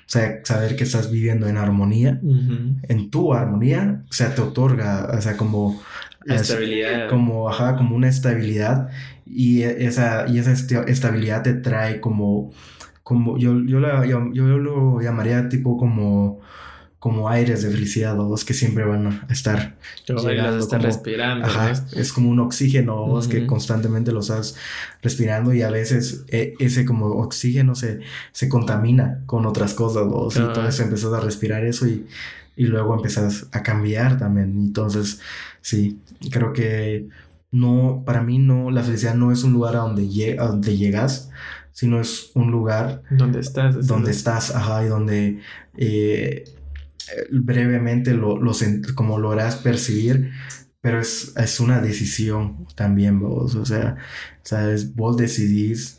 [0.00, 5.10] O sea, saber que estás viviendo en armonía, en tu armonía, o sea, te otorga,
[5.14, 5.82] o sea, como
[6.26, 7.08] estabilidad.
[7.08, 8.90] Como, ajá, como una estabilidad.
[9.26, 12.52] Y esa, y esa estabilidad te trae como,
[13.02, 16.40] como yo, yo, yo, yo lo llamaría tipo como
[16.98, 19.76] como aires de felicidad, los que siempre van a estar
[20.06, 21.46] llegando, estar respirando.
[21.46, 24.56] Ajá, es como un oxígeno que constantemente lo estás
[25.00, 28.00] respirando y a veces e, ese como oxígeno se,
[28.32, 32.04] se contamina con otras cosas, y entonces empiezas a respirar eso y,
[32.56, 34.50] y luego empiezas a cambiar también.
[34.58, 35.20] Entonces,
[35.68, 36.00] sí,
[36.30, 37.08] creo que
[37.50, 41.30] no, para mí no, la felicidad no es un lugar a donde, a donde llegas,
[41.72, 43.86] sino es un lugar donde estás.
[43.86, 45.40] Donde estás, ajá, y donde
[45.76, 46.44] eh,
[47.30, 48.52] brevemente lo, lo
[48.94, 50.30] como logras percibir,
[50.80, 53.96] pero es, es, una decisión también vos, o sea,
[54.42, 55.98] sabes, vos decidís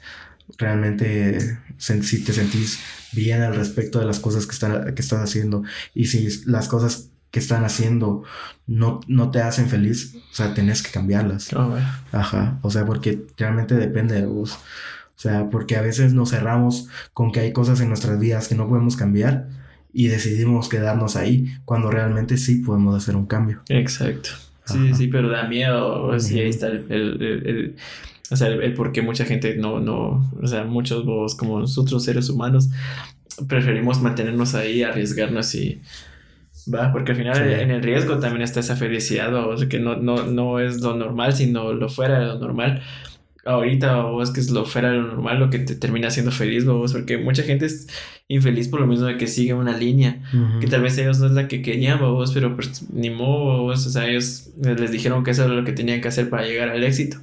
[0.57, 2.79] realmente si te sentís
[3.13, 7.11] bien al respecto de las cosas que, están, que estás haciendo y si las cosas
[7.31, 8.23] que están haciendo
[8.67, 11.53] no, no te hacen feliz, o sea, tenés que cambiarlas.
[11.53, 11.75] Oh,
[12.11, 14.53] Ajá, o sea, porque realmente depende de vos.
[14.53, 18.55] O sea, porque a veces nos cerramos con que hay cosas en nuestras vidas que
[18.55, 19.49] no podemos cambiar
[19.91, 23.61] y decidimos quedarnos ahí cuando realmente sí podemos hacer un cambio.
[23.67, 24.29] Exacto.
[24.65, 26.17] Sí, sí, pero da miedo.
[26.19, 27.75] Sí, ahí está el, el, el,
[28.29, 32.03] o sea, el, por qué mucha gente no, no, o sea, muchos vos como nosotros
[32.03, 32.69] seres humanos
[33.47, 35.81] preferimos mantenernos ahí, arriesgarnos y
[36.73, 39.95] va, porque al final en el riesgo también está esa felicidad, o sea, que no,
[39.95, 42.81] no, no es lo normal, sino lo fuera de lo normal.
[43.45, 46.31] Ahorita o es que es lo fuera de lo normal lo que te termina siendo
[46.31, 47.87] feliz, vos, porque mucha gente es
[48.27, 50.21] infeliz por lo mismo de que sigue una línea
[50.59, 53.75] que tal vez ellos no es la que querían, vos, pero pues ni modo, o
[53.75, 56.83] sea, ellos les dijeron que eso era lo que tenían que hacer para llegar al
[56.83, 57.17] éxito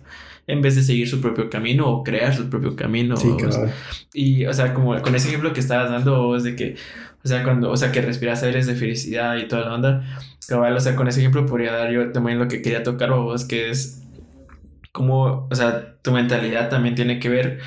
[0.47, 3.17] en vez de seguir su propio camino o crear su propio camino.
[3.17, 3.71] Sí, claro.
[4.13, 6.77] Y, o sea, como con ese ejemplo que estabas dando, es de que,
[7.27, 10.05] o sea, cuando, o sea, que respiras aires de felicidad y toda la onda,
[10.49, 13.45] cabal, o sea, con ese ejemplo podría dar yo también lo que quería tocar, vos,
[13.45, 14.01] que es
[14.93, 17.59] como, o sea, tu mentalidad también tiene que ver.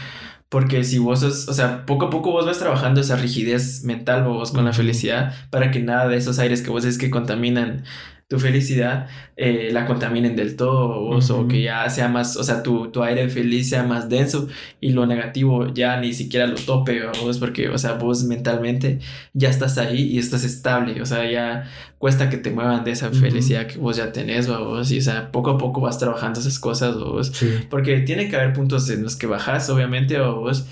[0.48, 4.52] Porque si vos, o sea, poco a poco vos vas trabajando esa rigidez mental vos
[4.52, 7.84] con la felicidad para que nada de esos aires que vos es que contaminan
[8.30, 12.92] tu felicidad eh, la contaminen del todo o, que ya sea más, o sea, tu,
[12.92, 14.48] tu, aire feliz sea más denso
[14.80, 19.00] y lo negativo ya ni siquiera lo tope vos porque, o sea, vos mentalmente
[19.34, 23.10] ya estás ahí y estás estable, o sea, ya cuesta que te muevan de esa
[23.10, 26.60] felicidad que vos ya tenés vos y, o sea, poco a poco vas trabajando esas
[26.60, 27.34] cosas vos,
[27.72, 30.68] porque tiene que haber puntos en los que bajas, obviamente, vos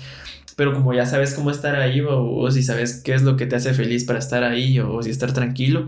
[0.58, 3.54] pero como ya sabes cómo estar ahí o, si sabes qué es lo que te
[3.54, 5.86] hace feliz para estar ahí o si estar tranquilo,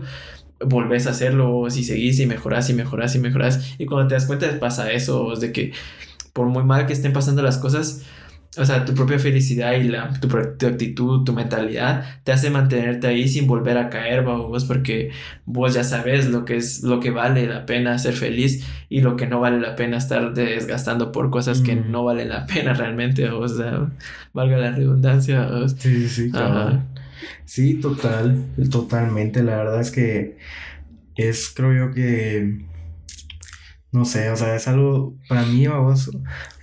[0.65, 3.75] volvés a hacerlo, si seguís y mejorás y mejorás y mejorás.
[3.77, 5.73] Y cuando te das cuenta pasa eso, de que
[6.33, 8.03] por muy mal que estén pasando las cosas,
[8.57, 10.27] o sea, tu propia felicidad y la, tu,
[10.67, 15.11] actitud, tu mentalidad te hace mantenerte ahí sin volver a caer, vos, porque
[15.45, 19.15] vos ya sabes lo que es lo que vale la pena ser feliz y lo
[19.15, 21.91] que no vale la pena estar desgastando por cosas que mm.
[21.91, 23.89] no valen la pena realmente, o sea,
[24.33, 25.49] valga la redundancia.
[25.77, 26.81] Sí, sí, claro.
[27.45, 29.43] Sí, total, totalmente.
[29.43, 30.37] La verdad es que
[31.15, 32.65] es, creo yo que,
[33.91, 36.11] no sé, o sea, es algo, para mí, vamos,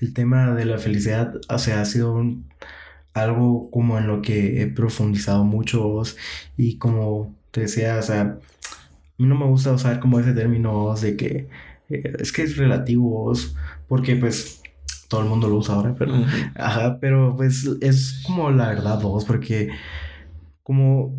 [0.01, 2.23] el tema de la felicidad, o sea, ha sido
[3.15, 6.17] algo como en lo que he profundizado mucho vos
[6.57, 8.39] y como te decía, o sea, a
[9.19, 11.49] mí no me gusta usar como ese término de que
[11.91, 13.57] eh, es que es relativo vos,
[13.89, 14.63] porque pues
[15.09, 16.15] todo el mundo lo usa ahora, pero,
[16.55, 19.71] ajá, pero pues es como la verdad vos, porque
[20.69, 21.17] como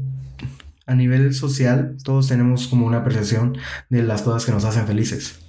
[0.86, 3.58] a nivel social, todos tenemos como una percepción
[3.90, 5.40] de las cosas que nos hacen felices,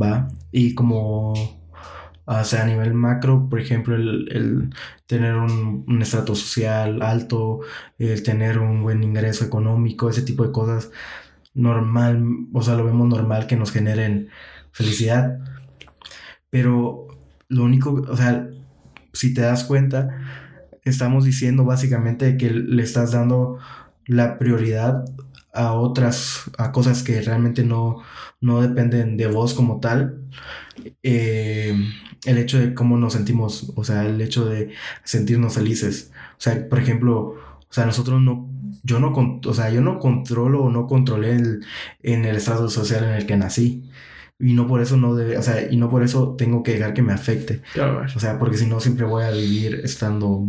[0.00, 0.28] ¿va?
[0.52, 1.32] Y como,
[2.24, 4.70] o sea, a nivel macro, por ejemplo, el,
[5.08, 7.62] tener un, un, estrato social alto,
[7.98, 10.92] el tener un buen ingreso económico, ese tipo de cosas,
[11.52, 12.22] normal,
[12.52, 14.28] o sea, lo vemos normal que nos generen
[14.70, 15.40] felicidad.
[16.48, 17.08] Pero
[17.48, 18.48] lo único, o sea,
[19.12, 20.16] si te das cuenta,
[20.84, 23.58] estamos diciendo básicamente que le estás dando
[24.06, 25.04] la prioridad
[25.52, 28.02] a otras, a cosas que realmente no,
[28.40, 30.22] no dependen de vos como tal.
[31.02, 31.74] Eh,
[32.24, 34.72] el hecho de cómo nos sentimos, o sea, el hecho de
[35.04, 36.12] sentirnos felices.
[36.38, 38.48] O sea, por ejemplo, o sea, nosotros no,
[38.82, 41.64] yo no, o sea, yo no controlo o no controlé el,
[42.02, 43.84] en el estado social en el que nací.
[44.38, 46.94] Y no por eso no debe, o sea, y no por eso tengo que dejar
[46.94, 47.62] que me afecte.
[48.14, 50.46] O sea, porque si no siempre voy a vivir estando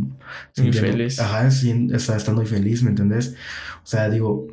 [0.55, 1.19] infeliz.
[1.19, 3.35] Ajá, sin, estando infeliz, ¿me entendés?
[3.83, 4.47] O sea, digo,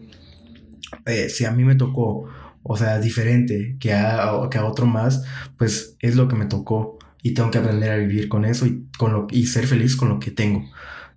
[1.07, 2.29] eh, si a mí me tocó,
[2.63, 5.25] o sea, diferente que a, que a otro más,
[5.57, 8.87] pues es lo que me tocó y tengo que aprender a vivir con eso y,
[8.99, 10.69] con lo, y ser feliz con lo que tengo.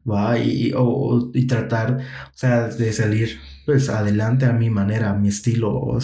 [0.09, 0.37] ¿va?
[0.37, 5.29] Y, o, y tratar, o sea, de salir pues adelante a mi manera, a mi
[5.29, 5.97] estilo.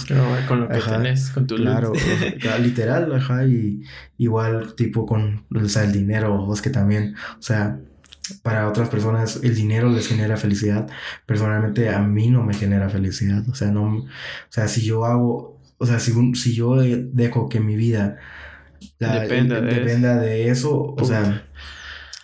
[0.47, 1.93] con lo que tenés, con tu Claro,
[2.61, 3.81] literal, ajá, y
[4.17, 7.79] igual tipo con el dinero, vos que también, o sea,
[8.43, 10.87] para otras personas el dinero les genera felicidad,
[11.25, 14.07] personalmente a mí no me genera felicidad, o sea, no, o
[14.49, 18.17] sea, si yo hago, o sea, si, si yo dejo que mi vida
[18.99, 19.61] dependa,
[20.17, 20.95] de, eso.
[20.97, 21.45] o sea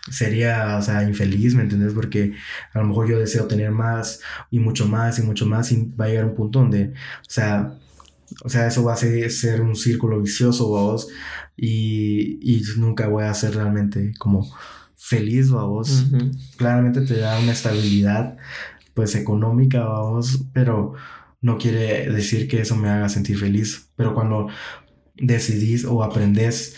[0.09, 1.93] sería, o sea, infeliz, ¿me entiendes?
[1.93, 2.33] Porque
[2.73, 6.05] a lo mejor yo deseo tener más y mucho más y mucho más y va
[6.05, 7.77] a llegar un punto donde, o sea,
[8.43, 11.07] o sea, eso va a ser, un círculo vicioso, vos,
[11.55, 14.47] y, y nunca voy a ser realmente como
[14.95, 16.05] feliz, vos.
[16.57, 18.37] Claramente te da una estabilidad,
[18.93, 20.93] pues, económica, vos, pero
[21.41, 23.89] no quiere decir que eso me haga sentir feliz.
[23.95, 24.47] Pero cuando
[25.15, 26.75] decidís o aprendés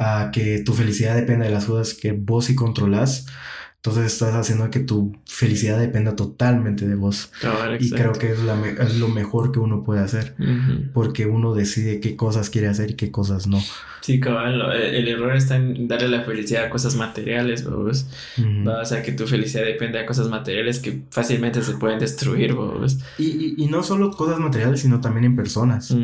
[0.00, 3.26] a que tu felicidad dependa de las cosas que vos sí controlas,
[3.82, 7.32] entonces estás haciendo que tu felicidad dependa totalmente de vos.
[7.78, 10.34] y creo que es, la es, lo mejor que uno puede hacer,
[10.92, 13.58] porque uno decide qué cosas quiere hacer y qué cosas no.
[14.02, 18.06] Sí, cabal, el, error está en darle la felicidad a cosas materiales, vos.
[18.66, 22.98] O sea, que tu felicidad depende de cosas materiales que fácilmente se pueden destruir, vos.
[23.16, 25.96] Y, y, no solo cosas materiales, sino también en personas.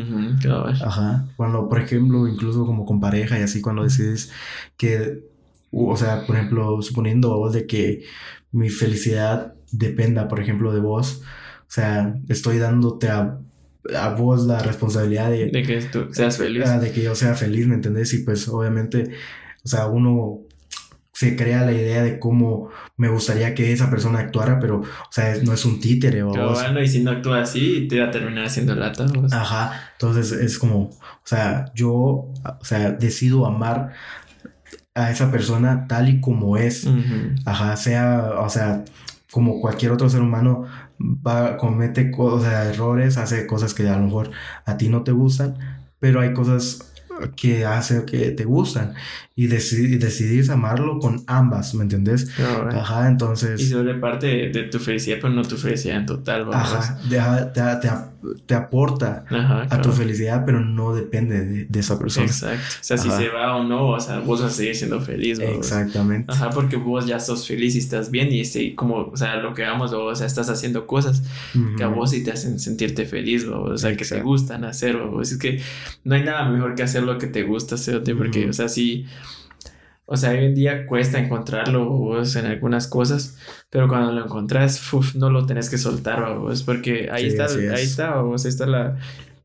[0.81, 1.27] Ajá.
[1.35, 4.31] Cuando, por ejemplo, incluso como con pareja y así, cuando decides
[4.77, 5.36] que
[5.71, 8.03] o sea, por ejemplo, suponiendo vos de que
[8.51, 11.21] mi felicidad dependa, por ejemplo, de vos,
[11.61, 13.39] o sea, estoy dándote a,
[13.95, 16.63] a vos la responsabilidad de, de que tú seas feliz.
[16.65, 18.13] Ah, de que yo sea feliz, ¿me entendés?
[18.13, 19.11] Y pues obviamente,
[19.63, 20.41] o sea, uno
[21.17, 25.35] se crea la idea de cómo me gustaría que esa persona actuara, pero, o sea,
[25.43, 28.45] no es un títere o Bueno, y si no actúa así, te va a terminar
[28.45, 29.07] haciendo lata.
[29.31, 33.93] Ajá, entonces es como, o sea, yo, o sea, decido amar
[34.97, 36.87] a esa persona tal y como es.
[37.45, 38.83] Ajá, sea, o sea,
[39.31, 40.65] como cualquier otro ser humano
[40.99, 44.31] va, comete o errores, hace cosas que a lo mejor
[44.65, 45.57] a ti no te gustan,
[45.99, 46.93] pero hay cosas
[47.35, 48.93] que hace que te gustan
[49.35, 52.29] y, decidís amarlo con ambas, ¿me entendés?
[52.39, 53.59] Ajá, entonces...
[53.61, 56.99] Y sobre parte de, tu felicidad, pero no tu felicidad en total, Ajá,
[57.51, 57.89] te,
[58.45, 59.25] te, aporta
[59.69, 62.25] a tu felicidad, pero no depende de, esa persona.
[62.25, 62.63] Exacto.
[62.81, 65.39] O sea, si se va o no, o sea, vos vas a seguir siendo feliz,
[65.39, 66.31] Exactamente.
[66.31, 69.53] Ajá, porque vos ya sos feliz y estás bien y este, como, o sea, lo
[69.53, 71.23] que vamos, o sea, estás haciendo cosas
[71.77, 75.21] que a vos sí te hacen sentirte feliz, o sea, que te gustan hacer, o
[75.21, 75.61] es que
[76.03, 79.05] no hay nada mejor que hacer lo que te gusta hacer, porque, o sea, sí
[80.09, 83.37] o sea, hoy en día cuesta encontrarlo vos en algunas cosas,
[83.69, 84.81] pero cuando lo encontrás,
[85.15, 88.97] no lo tenés que soltar, vos, porque ahí está, ahí está, vos, ahí está la,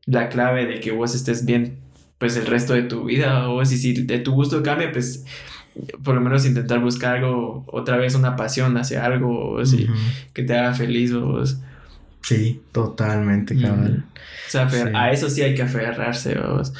[0.05, 1.79] la, clave de que vos estés bien,
[2.17, 5.25] pues el resto de tu vida, vos, y si de tu gusto cambia, pues
[6.01, 9.75] por lo menos intentar buscar algo, otra vez una pasión hacia algo, vos,
[10.31, 11.57] que te haga feliz, vos.
[12.21, 14.05] Sí, totalmente, cabrón.
[14.47, 16.71] O sea, a eso sí hay que aferrarse, vos.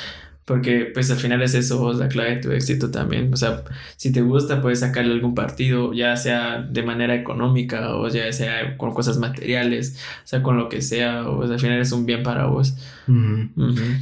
[0.46, 3.34] Porque pues al final es eso, la clave de tu éxito también.
[3.34, 3.64] O sea,
[3.96, 8.76] si te gusta puedes sacarle algún partido, ya sea de manera económica o ya sea
[8.78, 12.24] con cosas materiales, o sea, con lo que sea, o al final es un bien
[12.24, 12.76] para vos.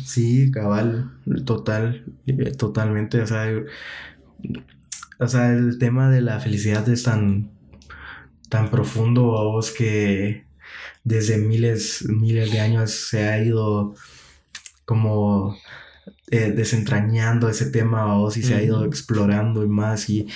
[0.03, 1.11] Sí, cabal,
[1.45, 3.21] total, eh, totalmente.
[3.21, 3.45] O sea,
[5.19, 7.51] o sea, el tema de la felicidad es tan,
[8.49, 10.45] tan profundo a vos que
[11.03, 13.93] desde miles, miles de años se ha ido
[14.85, 15.55] como
[16.31, 20.27] eh, desentrañando ese tema o si se ha ido explorando y más y,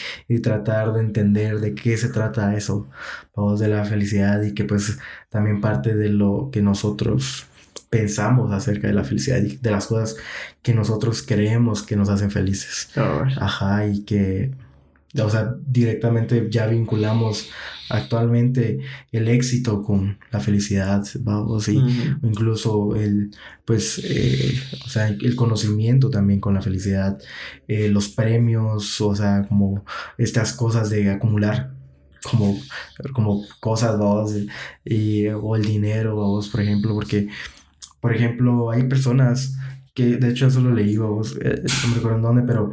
[0.43, 2.89] tratar de entender de qué se trata eso,
[3.33, 7.45] vos de la felicidad y que pues también parte de lo que nosotros
[7.89, 10.17] pensamos acerca de la felicidad y de las cosas
[10.61, 12.89] que nosotros creemos que nos hacen felices.
[13.39, 14.51] Ajá, y que
[15.23, 17.49] o sea, directamente ya vinculamos
[17.89, 18.79] actualmente
[19.11, 21.77] el éxito con la felicidad, vamos, y
[22.23, 23.31] incluso el,
[23.63, 27.17] pues, eh, o sea, el conocimiento también con la felicidad,
[27.67, 29.85] eh, los premios, o sea, como
[30.17, 31.73] estas cosas de acumular
[32.23, 32.57] como,
[33.13, 34.33] como cosas, vamos,
[34.83, 37.27] y, o el dinero, vamos, por ejemplo, porque,
[38.01, 39.57] por ejemplo, hay personas
[39.93, 42.71] que, de hecho, eso lo leí, vamos, eh, no me recuerdo en dónde, pero,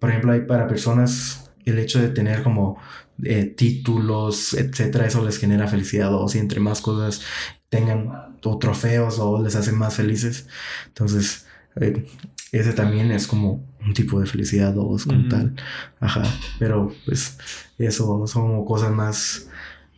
[0.00, 2.78] por ejemplo, hay para personas el hecho de tener como
[3.22, 7.22] eh, títulos, etcétera, eso les genera felicidad o si entre más cosas
[7.68, 10.48] tengan o trofeos o les hacen más felices.
[10.88, 11.46] Entonces,
[11.76, 12.06] eh,
[12.52, 15.54] ese también es como un tipo de felicidad o como tal.
[16.00, 16.22] Ajá,
[16.58, 17.38] pero pues
[17.78, 19.48] eso son cosas más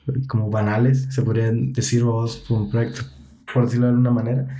[0.06, 4.56] eh, como banales, se podrían decir vos por, por decirlo de alguna manera.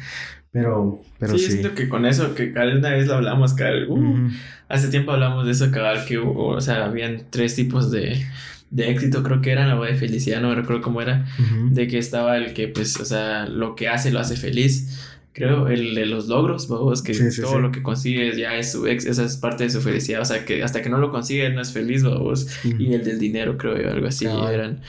[0.50, 1.44] Pero, pero sí.
[1.44, 4.30] Sí, siento que con eso, que cada una vez lo hablamos, cada, uh,
[4.68, 8.24] hace tiempo hablamos de eso, cabal, que o sea, habían tres tipos de,
[8.70, 11.26] de éxito, creo que eran, o de felicidad, no recuerdo cómo era,
[11.70, 15.04] de que estaba el que, pues, o sea, lo que hace lo hace feliz.
[15.34, 19.04] Creo, el de los logros, vos, que todo lo que consigues ya es su ex,
[19.04, 21.60] esa es parte de su felicidad, o sea, que hasta que no lo consigue no
[21.60, 24.80] es feliz, vos, y el del dinero, creo, algo así, eran,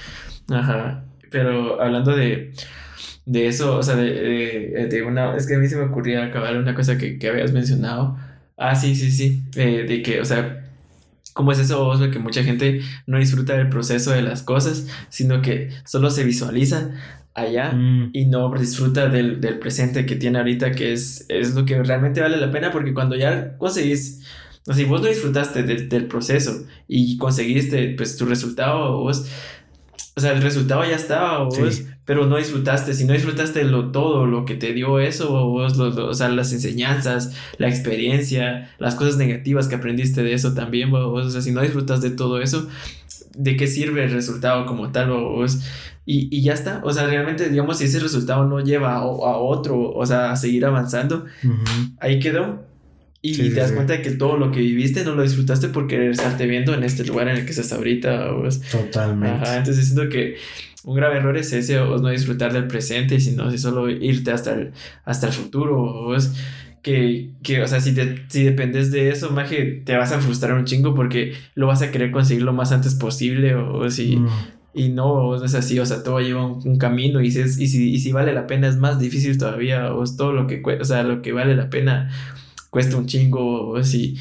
[0.50, 2.52] ajá, pero hablando de,
[3.32, 6.58] de eso, o sea, de, de, una, es que a mí se me ocurría acabar
[6.58, 8.18] una cosa que, que habías mencionado,
[8.60, 9.44] Ah, sí, sí, sí.
[9.56, 10.70] Eh, de que, o sea,
[11.34, 15.42] ¿cómo es eso, de que mucha gente no disfruta del proceso de las cosas, sino
[15.42, 16.92] que solo se visualiza
[17.34, 18.10] allá mm.
[18.14, 22.20] y no disfruta del, del, presente que tiene ahorita, que es, es lo que realmente
[22.20, 24.26] vale la pena, porque cuando ya conseguís,
[24.64, 29.26] o sea, si vos no disfrutaste del, del proceso y conseguiste, pues, tu resultado, vos
[30.20, 32.94] o sea, el resultado ya estaba, vos, pero no disfrutaste.
[32.94, 37.34] Si no disfrutaste lo todo, lo que te dio eso, vos, o sea, las enseñanzas,
[37.58, 41.62] la experiencia, las cosas negativas que aprendiste de eso también, vos, o sea, si no
[41.62, 42.68] disfrutas de todo eso,
[43.34, 45.62] ¿de qué sirve el resultado como tal, vos?
[46.06, 49.90] Y, y ya está, o sea, realmente, digamos, si ese resultado no lleva a, otro,
[49.90, 51.24] o sea, a seguir avanzando,
[52.02, 52.68] ahí quedó.
[53.22, 56.12] Y te das cuenta de que todo lo que viviste no lo disfrutaste por querer
[56.12, 58.30] estarte viendo en este lugar en el que estás ahorita.
[58.72, 59.36] Totalmente.
[59.36, 60.38] Ajá, entonces siento que
[60.86, 64.72] un grave error es ese, o no disfrutar del presente, sino solo irte hasta el,
[65.04, 65.82] hasta el futuro.
[65.82, 66.16] O
[66.82, 70.54] que, que, o sea, si, te, si dependes de eso, maje, te vas a frustrar
[70.54, 73.56] un chingo porque lo vas a querer conseguir lo más antes posible.
[73.56, 74.16] O si.
[74.16, 74.28] Mm.
[74.72, 78.00] Y no, es así, o sea, todo lleva un, camino y si, y, si, y
[78.00, 81.02] si vale la pena es más difícil todavía, o es todo lo que, o sea,
[81.02, 82.12] lo que vale la pena
[82.70, 84.18] cuesta un chingo, o si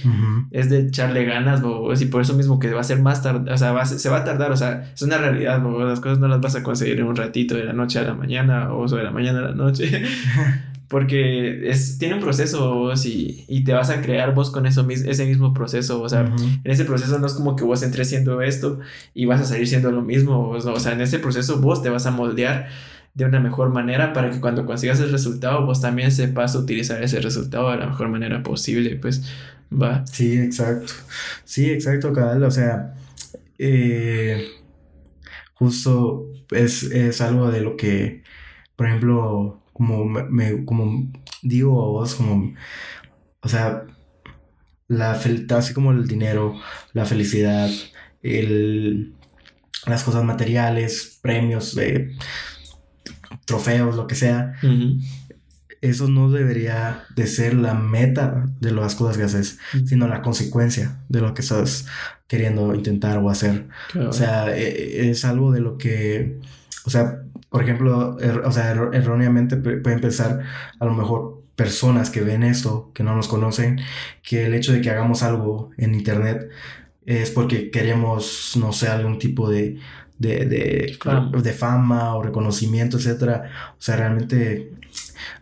[0.51, 3.53] es de echarle ganas, o si por eso mismo que va a ser más tarde,
[3.53, 6.28] o sea, se va a tardar, o sea, es una realidad, o las cosas no
[6.28, 9.03] las vas a conseguir en un ratito de la noche a la mañana, o de
[9.03, 10.03] la mañana a la noche.
[10.88, 15.26] Porque es, tiene un proceso y, y, te vas a crear vos con eso, ese
[15.26, 16.01] mismo proceso.
[16.01, 18.80] O sea, en ese proceso no es como que vos entres siendo esto
[19.12, 20.49] y vas a salir siendo lo mismo.
[20.49, 22.68] O sea, en ese proceso vos te vas a moldear
[23.14, 27.20] de una mejor manera para que cuando consigas el resultado vos también sepas utilizar ese
[27.20, 29.24] resultado de la mejor manera posible, pues
[29.72, 30.04] va.
[30.06, 30.92] Sí, exacto.
[31.44, 32.42] Sí, exacto, Cadal.
[32.44, 32.94] O sea,
[33.59, 34.46] eh,
[35.54, 38.22] justo es, algo de lo que,
[38.76, 41.11] por ejemplo, como me, como
[41.42, 42.54] digo a vos, como,
[43.40, 43.84] o sea,
[44.88, 46.54] la así como el dinero,
[46.92, 47.70] la felicidad,
[48.22, 49.14] el,
[49.86, 52.16] las cosas materiales, premios, eh,
[53.44, 54.54] trofeos, lo que sea.
[55.80, 61.00] Eso no debería de ser la meta de las cosas que haces, sino la consecuencia
[61.08, 61.86] de lo que estás
[62.26, 63.68] queriendo intentar o hacer.
[64.08, 66.40] O sea, e, e, es algo de lo que,
[66.84, 70.42] o sea, por ejemplo, er, o sea, erróneamente pueden pensar
[70.78, 73.80] a lo mejor personas que ven esto, que no nos conocen,
[74.22, 76.48] que el hecho de que hagamos algo en internet
[77.04, 79.80] es porque queremos, no sé, algún tipo de
[80.18, 81.30] de, de, fama.
[81.40, 83.50] de fama o reconocimiento, etcétera.
[83.72, 84.72] O sea, realmente,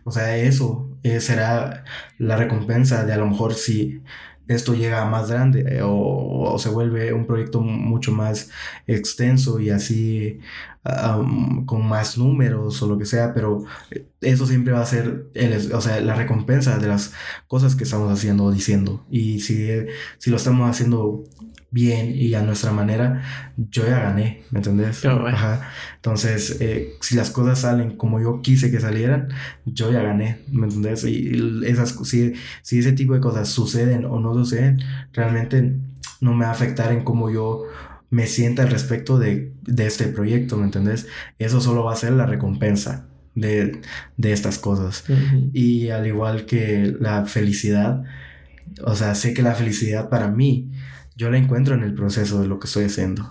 [0.03, 1.83] o sea, eso eh, será
[2.17, 4.01] la recompensa de a lo mejor si
[4.47, 8.49] esto llega a más grande eh, o, se vuelve un proyecto mucho más
[8.87, 10.39] extenso y así
[11.65, 13.65] con más números o lo que sea, pero
[14.21, 17.13] eso siempre va a ser el, o sea, la recompensa de las
[17.47, 19.05] cosas que estamos haciendo o diciendo.
[19.09, 19.67] Y si,
[20.17, 21.25] si lo estamos haciendo
[21.69, 23.23] bien y a nuestra manera,
[23.57, 25.03] yo ya gané, ¿me entendés?
[25.05, 25.69] Ajá.
[25.95, 29.29] Entonces, eh, si las cosas salen como yo quise que salieran,
[29.65, 31.03] yo ya gané, ¿me entendés?
[31.03, 34.81] Y esas, si, si ese tipo de cosas suceden o no suceden,
[35.13, 35.75] realmente
[36.21, 37.63] no me va a afectar en cómo yo
[38.09, 41.07] me sienta al respecto de, este proyecto, ¿me entendés?
[41.39, 43.81] Eso solo va a ser la recompensa de,
[44.17, 45.03] estas cosas.
[45.53, 48.03] Y al igual que la felicidad,
[48.83, 50.71] o sea, sé que la felicidad para mí
[51.17, 53.27] yo la encuentro en el proceso de lo que estoy haciendo.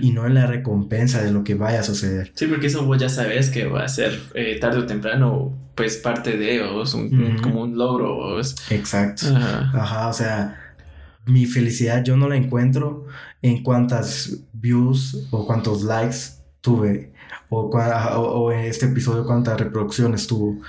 [0.00, 2.30] Y no en la recompensa de lo que vaya a suceder.
[2.36, 5.96] Sí, porque eso vos ya sabes que va a ser eh, tarde o temprano, pues
[5.96, 8.38] parte de, o es un, como un logro.
[8.70, 9.26] Exacto.
[9.34, 10.08] Ajá.
[10.08, 10.60] o sea,
[11.26, 13.06] mi felicidad yo no la encuentro
[13.42, 16.18] en cuántas views o cuántos likes
[16.60, 17.12] tuve,
[17.48, 20.62] o, o en este episodio cuántas reproducciones tuvo,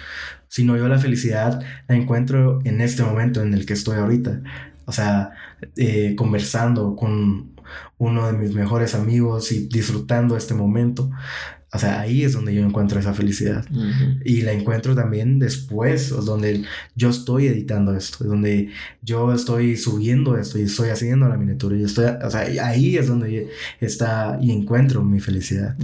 [0.47, 4.41] sino yo la felicidad la encuentro en este momento en el que estoy ahorita
[4.85, 5.31] o sea,
[5.75, 7.55] eh, conversando con
[7.97, 11.09] uno de mis mejores amigos y disfrutando este momento.
[11.73, 13.65] O sea, ahí es donde yo encuentro esa felicidad.
[14.23, 16.63] Y la encuentro también después, donde
[16.95, 18.69] yo estoy editando esto, donde
[19.01, 21.75] yo estoy subiendo esto y estoy haciendo la miniatura.
[21.75, 23.49] Y estoy, o sea, ahí es donde
[23.81, 25.75] está y encuentro mi felicidad.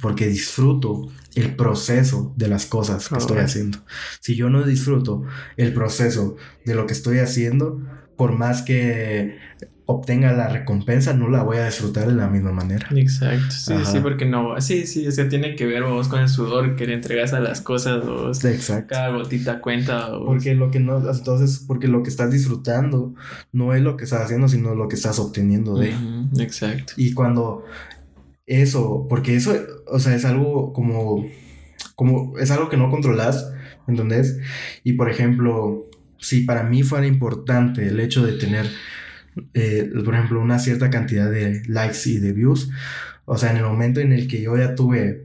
[0.00, 3.78] Porque disfruto el proceso de las cosas que estoy haciendo.
[4.20, 5.24] Si yo no disfruto
[5.56, 7.82] el proceso de lo que estoy haciendo,
[8.16, 9.38] por más que
[9.86, 12.88] obtenga la recompensa, no la voy a disfrutar de la misma manera.
[12.94, 16.28] Exacto, sí, sí, porque no, sí, sí, es que tiene que ver vos con el
[16.28, 18.86] sudor que le entregas a las cosas, vos, Exacto.
[18.88, 20.10] cada gotita cuenta.
[20.24, 23.14] Porque lo que no, entonces, porque lo que estás disfrutando
[23.52, 25.94] no es lo que estás haciendo, sino lo que estás obteniendo de.
[26.38, 26.94] exacto.
[26.96, 27.64] Y cuando
[28.46, 29.54] eso, porque eso,
[29.86, 31.26] o sea, es algo como,
[31.94, 33.52] como, es algo que no controlas,
[33.86, 34.38] ¿entendés?
[34.82, 35.90] Y por ejemplo,
[36.24, 38.66] si para mí fuera importante el hecho de tener,
[39.52, 42.70] eh, por ejemplo, una cierta cantidad de likes y de views,
[43.26, 45.24] o sea, en el momento en el que yo ya tuve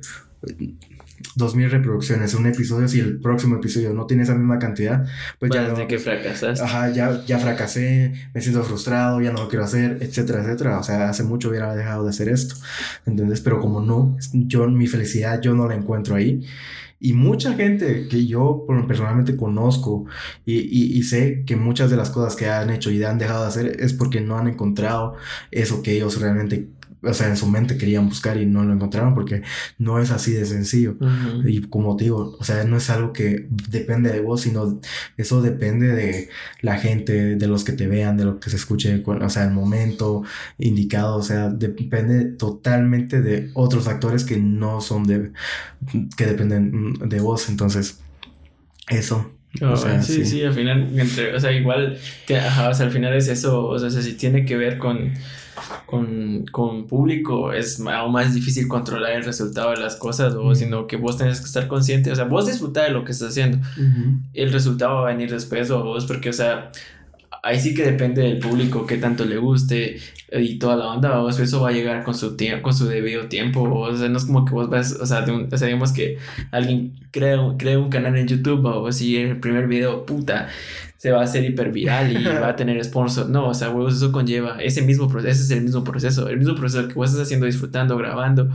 [1.36, 5.06] dos mil reproducciones en un episodio, si el próximo episodio no tiene esa misma cantidad,
[5.40, 5.74] pues ya...
[5.74, 6.60] de que fracasas.
[6.60, 10.80] Ajá, ya, ya fracasé, me siento frustrado, ya no lo quiero hacer, etcétera, etcétera.
[10.80, 12.56] O sea, hace mucho hubiera dejado de hacer esto,
[13.06, 13.40] ¿entendés?
[13.40, 16.46] Pero como no, yo, mi felicidad, yo no la encuentro ahí.
[17.00, 20.06] Y mucha gente que yo personalmente conozco
[20.46, 23.48] y, y, sé que muchas de las cosas que han hecho y han dejado de
[23.48, 25.16] hacer es porque no han encontrado
[25.52, 26.68] eso que ellos realmente
[27.02, 29.42] o sea, en su mente querían buscar y no lo encontraron porque
[29.78, 30.98] no es así de sencillo.
[31.46, 34.82] Y como digo, o sea, no es algo que depende de vos, sino
[35.18, 36.30] eso depende de
[36.62, 39.52] la gente, de los que te vean, de lo que se escuche, o sea, el
[39.52, 40.24] momento
[40.58, 45.32] indicado, o sea, depende totalmente de otros actores que no son de,
[46.18, 47.50] que dependen de vos.
[47.50, 48.00] Entonces,
[48.90, 49.32] eso.
[49.62, 52.92] o sea, sí, sí, al final, entre, o sea, igual, que, ajá, o sea, al
[52.92, 55.14] final es eso, o sea, si tiene que ver con
[55.86, 60.88] con, con público es aún más difícil controlar el resultado de las cosas, o sino
[60.88, 63.60] que vos tenés que estar consciente, o sea, vos disfrutar de lo que estás haciendo.
[64.34, 66.72] El resultado va a venir después, o vos, porque, o sea,
[67.44, 70.00] ahí sí que depende del público, qué tanto le guste
[70.32, 73.28] y toda la onda, o eso va a llegar con su tiempo, con su debido
[73.28, 76.18] tiempo, o sea, no es como que vos vas, o sea, o sea digamos que
[76.52, 80.48] alguien crea, crea un canal en YouTube, o si el primer video, puta,
[81.00, 83.30] se va a hacer hiper viral y va a tener sponsor.
[83.30, 86.38] No, o sea, huevos, eso conlleva ese mismo proceso, ese es el mismo proceso, el
[86.38, 88.50] mismo proceso que vos estás haciendo, disfrutando, grabando,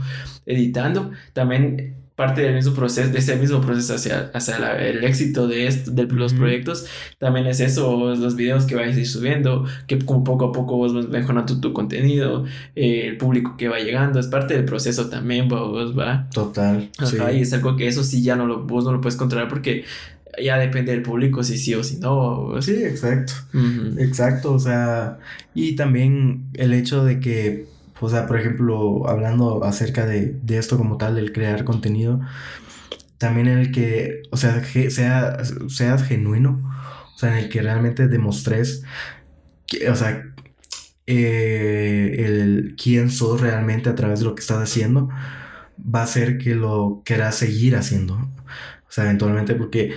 [0.45, 5.65] editando, también parte del mismo proceso, de ese mismo proceso hacia, hacia el éxito de,
[5.65, 6.85] esto, de los proyectos,
[7.17, 10.77] también es eso, los videos que vais a ir subiendo, que como poco a poco
[10.77, 15.09] vos vas mejorando tu, contenido, eh, el público que va llegando, es parte del proceso
[15.09, 16.29] también, vos va.
[16.31, 16.89] Total.
[16.99, 19.49] Ajá, y es algo que eso sí ya no lo, vos no lo puedes controlar
[19.49, 19.83] porque
[20.43, 22.61] ya depende del público si sí o si no.
[22.61, 23.33] Sí, exacto.
[23.97, 25.19] Exacto, o sea,
[25.53, 27.67] y también el hecho de que,
[27.99, 32.21] o sea, por ejemplo, hablando acerca de, esto como tal, del crear contenido,
[33.17, 35.37] también en el que, o sea, sea,
[35.69, 36.61] seas genuino,
[37.15, 38.83] o sea, en el que realmente demostres,
[39.67, 40.23] que, o sea,
[41.07, 45.09] eh, el quién sos realmente a través de lo que estás haciendo,
[45.79, 48.15] va a ser que lo quieras seguir haciendo.
[48.15, 49.93] O sea, eventualmente, porque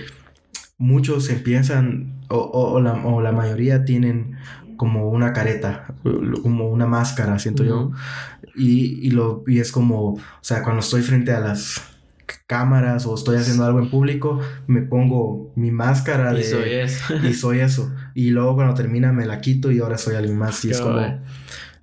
[0.79, 4.37] muchos empiezan, o, o, la, o, la, mayoría tienen
[4.77, 5.93] como una careta,
[6.41, 7.91] como una máscara, siento yo.
[8.55, 11.81] Y, y, lo, y es como, o sea, cuando estoy frente a las
[12.47, 16.41] cámaras o estoy haciendo algo en público, me pongo mi máscara de...
[16.41, 17.15] Y soy eso.
[17.23, 17.93] y soy eso.
[18.15, 20.63] Y luego cuando termina me la quito y ahora soy alguien más.
[20.65, 21.19] Y es como...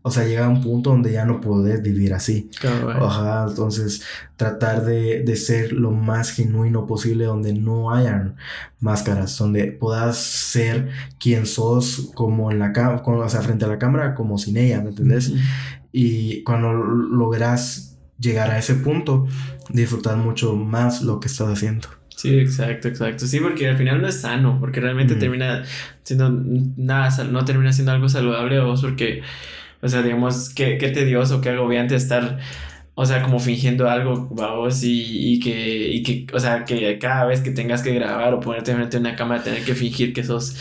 [0.07, 2.49] O sea, llega a un punto donde ya no puedes vivir así.
[2.63, 4.05] Ajá, entonces
[4.37, 8.37] tratar de, de, ser lo más genuino posible donde no hayan
[8.79, 13.81] máscaras, donde puedas ser quien sos como en la cámara, o sea, frente a la
[13.81, 15.33] cámara como sin ella, ¿me entiendes?
[15.91, 19.27] Y cuando logras llegar a ese punto,
[19.71, 21.89] disfrutar mucho más lo que estás haciendo.
[22.15, 23.27] Sí, exacto, exacto.
[23.27, 25.65] Sí, porque al final no es sano, porque realmente termina
[26.05, 26.31] siendo
[26.77, 29.23] nada, no termina siendo algo saludable a vos porque
[29.83, 32.39] o sea, digamos, qué, qué tedioso, qué agobiante estar,
[32.95, 37.27] o sea, como fingiendo algo, vamos, y, y, que, y que, o sea, que cada
[37.27, 40.25] vez que tengas que grabar o ponerte frente a una cámara, tener que fingir que
[40.25, 40.57] sos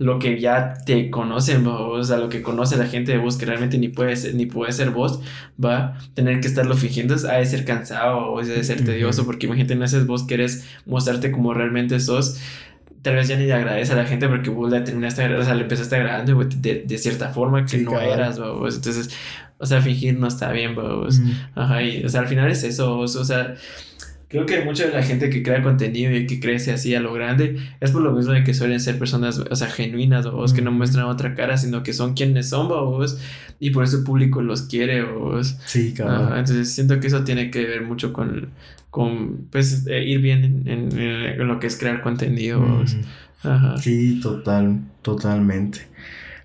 [0.00, 3.44] lo que ya te conocen, o sea, lo que conoce la gente de vos, que
[3.44, 5.20] realmente ni puede ser, ni puede ser vos,
[5.62, 9.44] va, tener que estarlo fingiendo, ha de ser cansado o ha de ser tedioso, porque
[9.44, 12.40] imagínate, no haces vos quieres mostrarte como realmente sos
[13.02, 15.54] tal vez ya ni le agradece a la gente porque vos le terminaste, o sea,
[15.54, 18.76] le empezaste agradando de, de cierta forma que no eras, vos.
[18.76, 19.10] Entonces,
[19.58, 21.20] o sea, fingir no está bien, vos.
[21.54, 23.54] Ajá, y, o sea, al final es eso, o sea,
[24.30, 27.12] creo que mucha de la gente que crea contenido y que crece así a lo
[27.12, 30.62] grande es por lo mismo de que suelen ser personas, o sea, genuinas, vos, que
[30.62, 33.18] no muestran otra cara, sino que son quienes son, vos,
[33.58, 35.58] y por eso el público los quiere, vos.
[35.66, 36.36] Sí, claro.
[36.36, 38.48] Entonces, siento que eso tiene que ver mucho con
[38.90, 42.84] con pues eh, ir bien en, lo que es crear contenido.
[43.80, 45.88] Sí, total, totalmente.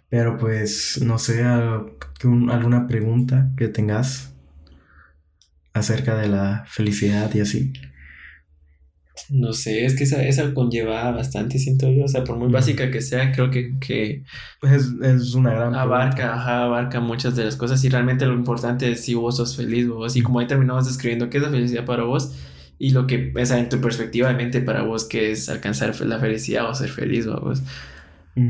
[0.09, 4.34] Pero pues no sé, alguna pregunta que tengas
[5.75, 7.73] acerca de la felicidad y así.
[9.29, 12.05] No sé, es que esa, esa conlleva bastante, siento yo.
[12.05, 14.23] O sea, por muy básica que sea, creo que, que
[14.61, 17.83] es, es, una gran abarca, abarca muchas de las cosas.
[17.83, 20.15] Y realmente lo importante es si vos sos feliz, vos.
[20.15, 22.33] Y como ahí terminamos describiendo qué es la felicidad para vos
[22.79, 25.99] y lo que, o sea, en tu perspectiva de mente para vos, que es alcanzar
[26.01, 27.63] la felicidad o ser feliz, vos.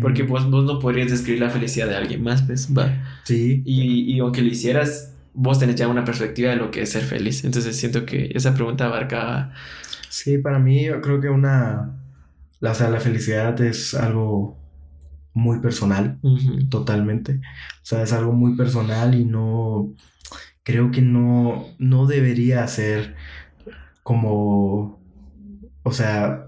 [0.01, 3.21] Porque vos, vos no podrías describir la felicidad de alguien más, pues, va.
[3.23, 3.61] Sí.
[3.65, 7.03] Y, y aunque lo hicieras, vos tenés ya una perspectiva de lo que es ser
[7.03, 7.43] feliz.
[7.43, 9.53] Entonces siento que esa pregunta abarca
[10.15, 11.99] Sí, para mí yo creo que una,
[12.61, 14.57] la, o sea, la felicidad es algo
[15.33, 16.19] muy personal,
[16.69, 17.41] totalmente.
[17.83, 19.93] O sea, es algo muy personal y no,
[20.63, 23.15] creo que no, no debería ser
[24.03, 25.01] como,
[25.83, 26.47] o sea,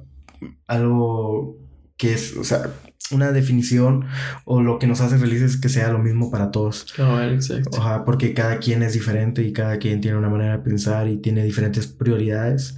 [0.65, 1.57] algo
[1.97, 2.71] que es, o sea,
[3.11, 4.05] una definición
[4.45, 6.87] o lo que nos hace felices que sea lo mismo para todos.
[6.99, 7.71] Oh, exacto.
[8.05, 11.43] porque cada quien es diferente y cada quien tiene una manera de pensar y tiene
[11.43, 12.77] diferentes prioridades.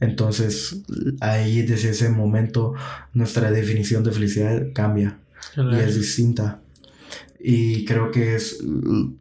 [0.00, 0.82] Entonces,
[1.20, 2.74] ahí desde ese momento
[3.12, 5.18] nuestra definición de felicidad cambia
[5.56, 6.60] y es distinta.
[7.40, 8.62] Y creo que es,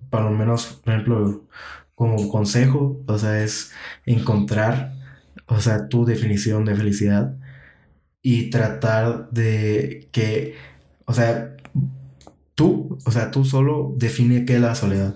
[0.09, 1.47] para lo menos, por ejemplo,
[1.95, 3.71] como consejo, o sea, es
[4.05, 4.93] encontrar,
[5.47, 7.35] o sea, tu definición de felicidad
[8.29, 10.55] y tratar de que,
[11.05, 11.55] o sea,
[12.55, 15.15] tú, o sea, tú solo define qué es la soledad.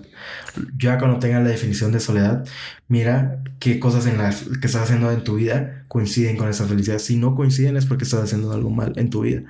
[0.78, 2.46] Ya cuando tengas la definición de soledad,
[2.88, 7.00] mira qué cosas en las que estás haciendo en tu vida coinciden con esa felicidad.
[7.00, 9.42] Si no coinciden es porque estás haciendo algo mal en tu vida.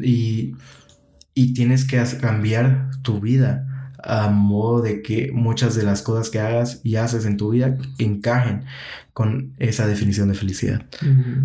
[0.00, 0.54] Y,
[1.34, 3.65] y tienes que cambiar tu vida
[4.02, 7.76] a modo de que muchas de las cosas que hagas y haces en tu vida
[7.98, 8.64] encajen
[9.12, 10.84] con esa definición de felicidad.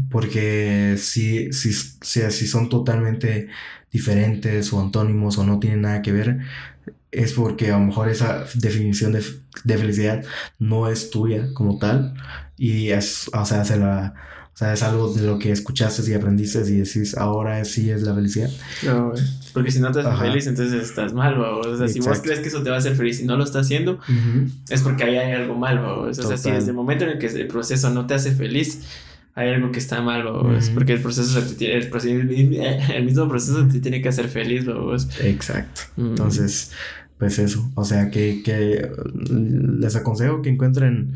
[0.09, 3.47] Porque si, si, si, si son totalmente
[3.91, 6.39] diferentes o antónimos o no tienen nada que ver,
[7.11, 9.21] es porque a lo mejor esa definición de,
[9.77, 10.23] felicidad
[10.59, 12.13] no es tuya como tal
[12.57, 14.13] y es, o sea, la,
[14.61, 18.13] sea, es algo de lo que escuchaste y aprendiste y decís, ahora sí es la
[18.13, 18.49] felicidad.
[18.83, 19.13] No,
[19.53, 22.47] porque si no te haces feliz, entonces estás mal, O sea, si vos crees que
[22.47, 23.99] eso te va a hacer feliz y no lo estás haciendo,
[24.69, 27.27] es porque ahí hay algo mal, O sea, si desde el momento en el que
[27.27, 28.81] el proceso no te hace feliz,
[29.33, 32.13] hay algo que está mal, vos, porque el proceso, el, proceso,
[32.93, 35.07] el mismo proceso te tiene que hacer feliz, vos.
[35.21, 35.81] Exacto.
[35.97, 36.71] Entonces,
[37.21, 38.89] pues eso, o sea, que, que
[39.29, 41.13] les aconsejo que encuentren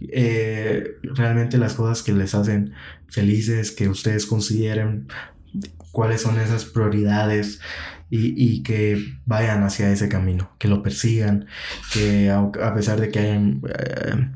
[0.00, 2.72] eh, realmente las cosas que les hacen
[3.06, 5.06] felices, que ustedes consideren
[5.92, 7.60] cuáles son esas prioridades
[8.10, 11.46] y, y que vayan hacia ese camino, que lo persigan,
[11.92, 13.62] que a, pesar de que hayan...
[13.68, 14.28] Eh,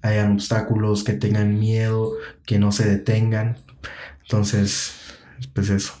[0.00, 2.12] hayan obstáculos, que tengan miedo,
[2.44, 3.56] que no se detengan.
[4.22, 4.94] Entonces,
[5.54, 5.94] pues eso,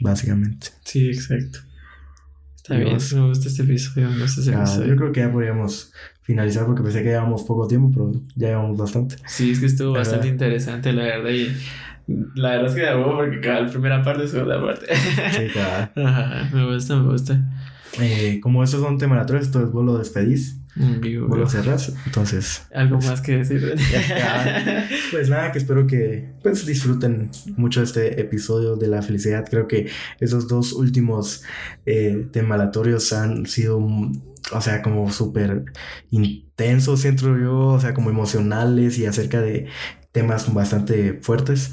[0.00, 0.68] básicamente.
[0.84, 1.60] Sí, exacto.
[2.62, 4.86] Está bien, me gusta este episodio, me gusta este episodio.
[4.86, 8.78] Yo creo que ya podríamos finalizar porque pensé que llevamos poco tiempo, pero ya llevamos
[8.78, 9.16] bastante.
[9.26, 11.48] Sí, es que estuvo bastante interesante, la verdad, y
[12.36, 14.86] la verdad es que de porque cada la primera parte es segunda parte.
[14.96, 15.90] Sí, claro.
[16.08, 17.40] Ajá, me gusta, me gusta.
[18.00, 20.61] Eh, como estos son temaratorios, entonces vos lo despedís.
[20.76, 21.78] Vuelvo a cerrar.
[22.06, 22.62] Entonces.
[22.74, 23.60] Algo pues, más que decir.
[25.10, 29.44] pues nada, que espero que pues, disfruten mucho este episodio de la felicidad.
[29.48, 29.88] Creo que
[30.20, 31.42] esos dos últimos
[31.86, 35.64] eh, temalatorios han sido, o sea, como súper
[36.10, 39.66] intensos, siento yo, o sea, como emocionales y acerca de
[40.12, 41.72] temas bastante fuertes.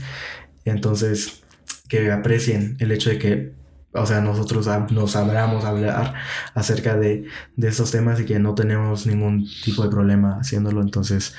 [0.65, 1.43] Entonces,
[1.87, 3.58] que aprecien el hecho de que
[3.91, 6.13] o sea, nosotros nos sabramos hablar
[6.53, 7.25] acerca de,
[7.55, 10.81] de estos temas y que no tenemos ningún tipo de problema haciéndolo.
[10.81, 11.35] Entonces,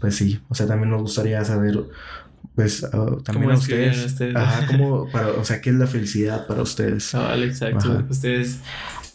[0.00, 1.76] pues sí, o sea, también nos gustaría saber,
[2.54, 6.62] pues, ah, también a ustedes, Ajá, cómo, para, o sea, qué es la felicidad para
[6.62, 7.14] ustedes.
[7.14, 8.04] Ah, vale, exacto.
[8.08, 8.60] Ustedes,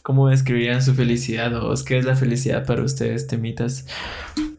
[0.02, 3.88] ¿cómo describirían su felicidad o qué es la felicidad para ustedes, temitas?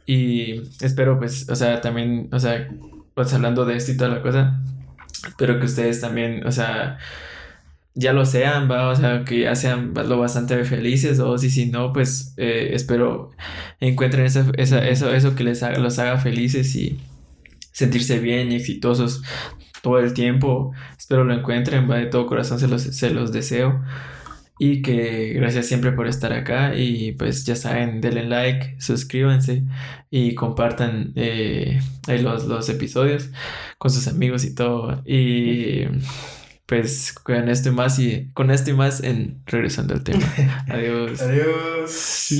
[0.06, 2.68] Y espero, pues, o sea, también, o sea,
[3.14, 4.60] pues hablando de esto y toda la cosa,
[5.26, 6.98] espero que ustedes también, o sea,
[7.94, 11.66] ya lo sean, va, o sea, que ya sean lo bastante felices, o si, si
[11.66, 13.30] no, pues eh, espero
[13.80, 16.98] encuentren esa, esa, eso, eso que les haga, los haga felices y
[17.72, 19.22] sentirse bien y exitosos
[19.82, 20.72] todo el tiempo.
[20.98, 23.82] Espero lo encuentren, va, de todo corazón se los, se los deseo.
[24.58, 29.64] Y que gracias siempre por estar acá y pues ya saben, denle like, suscríbanse
[30.10, 33.30] y compartan eh, los, los episodios
[33.78, 35.02] con sus amigos y todo.
[35.04, 35.86] Y
[36.66, 40.24] pues con esto y más y con esto y más en regresando al tema.
[40.68, 41.20] Adiós.
[41.20, 42.30] Adiós.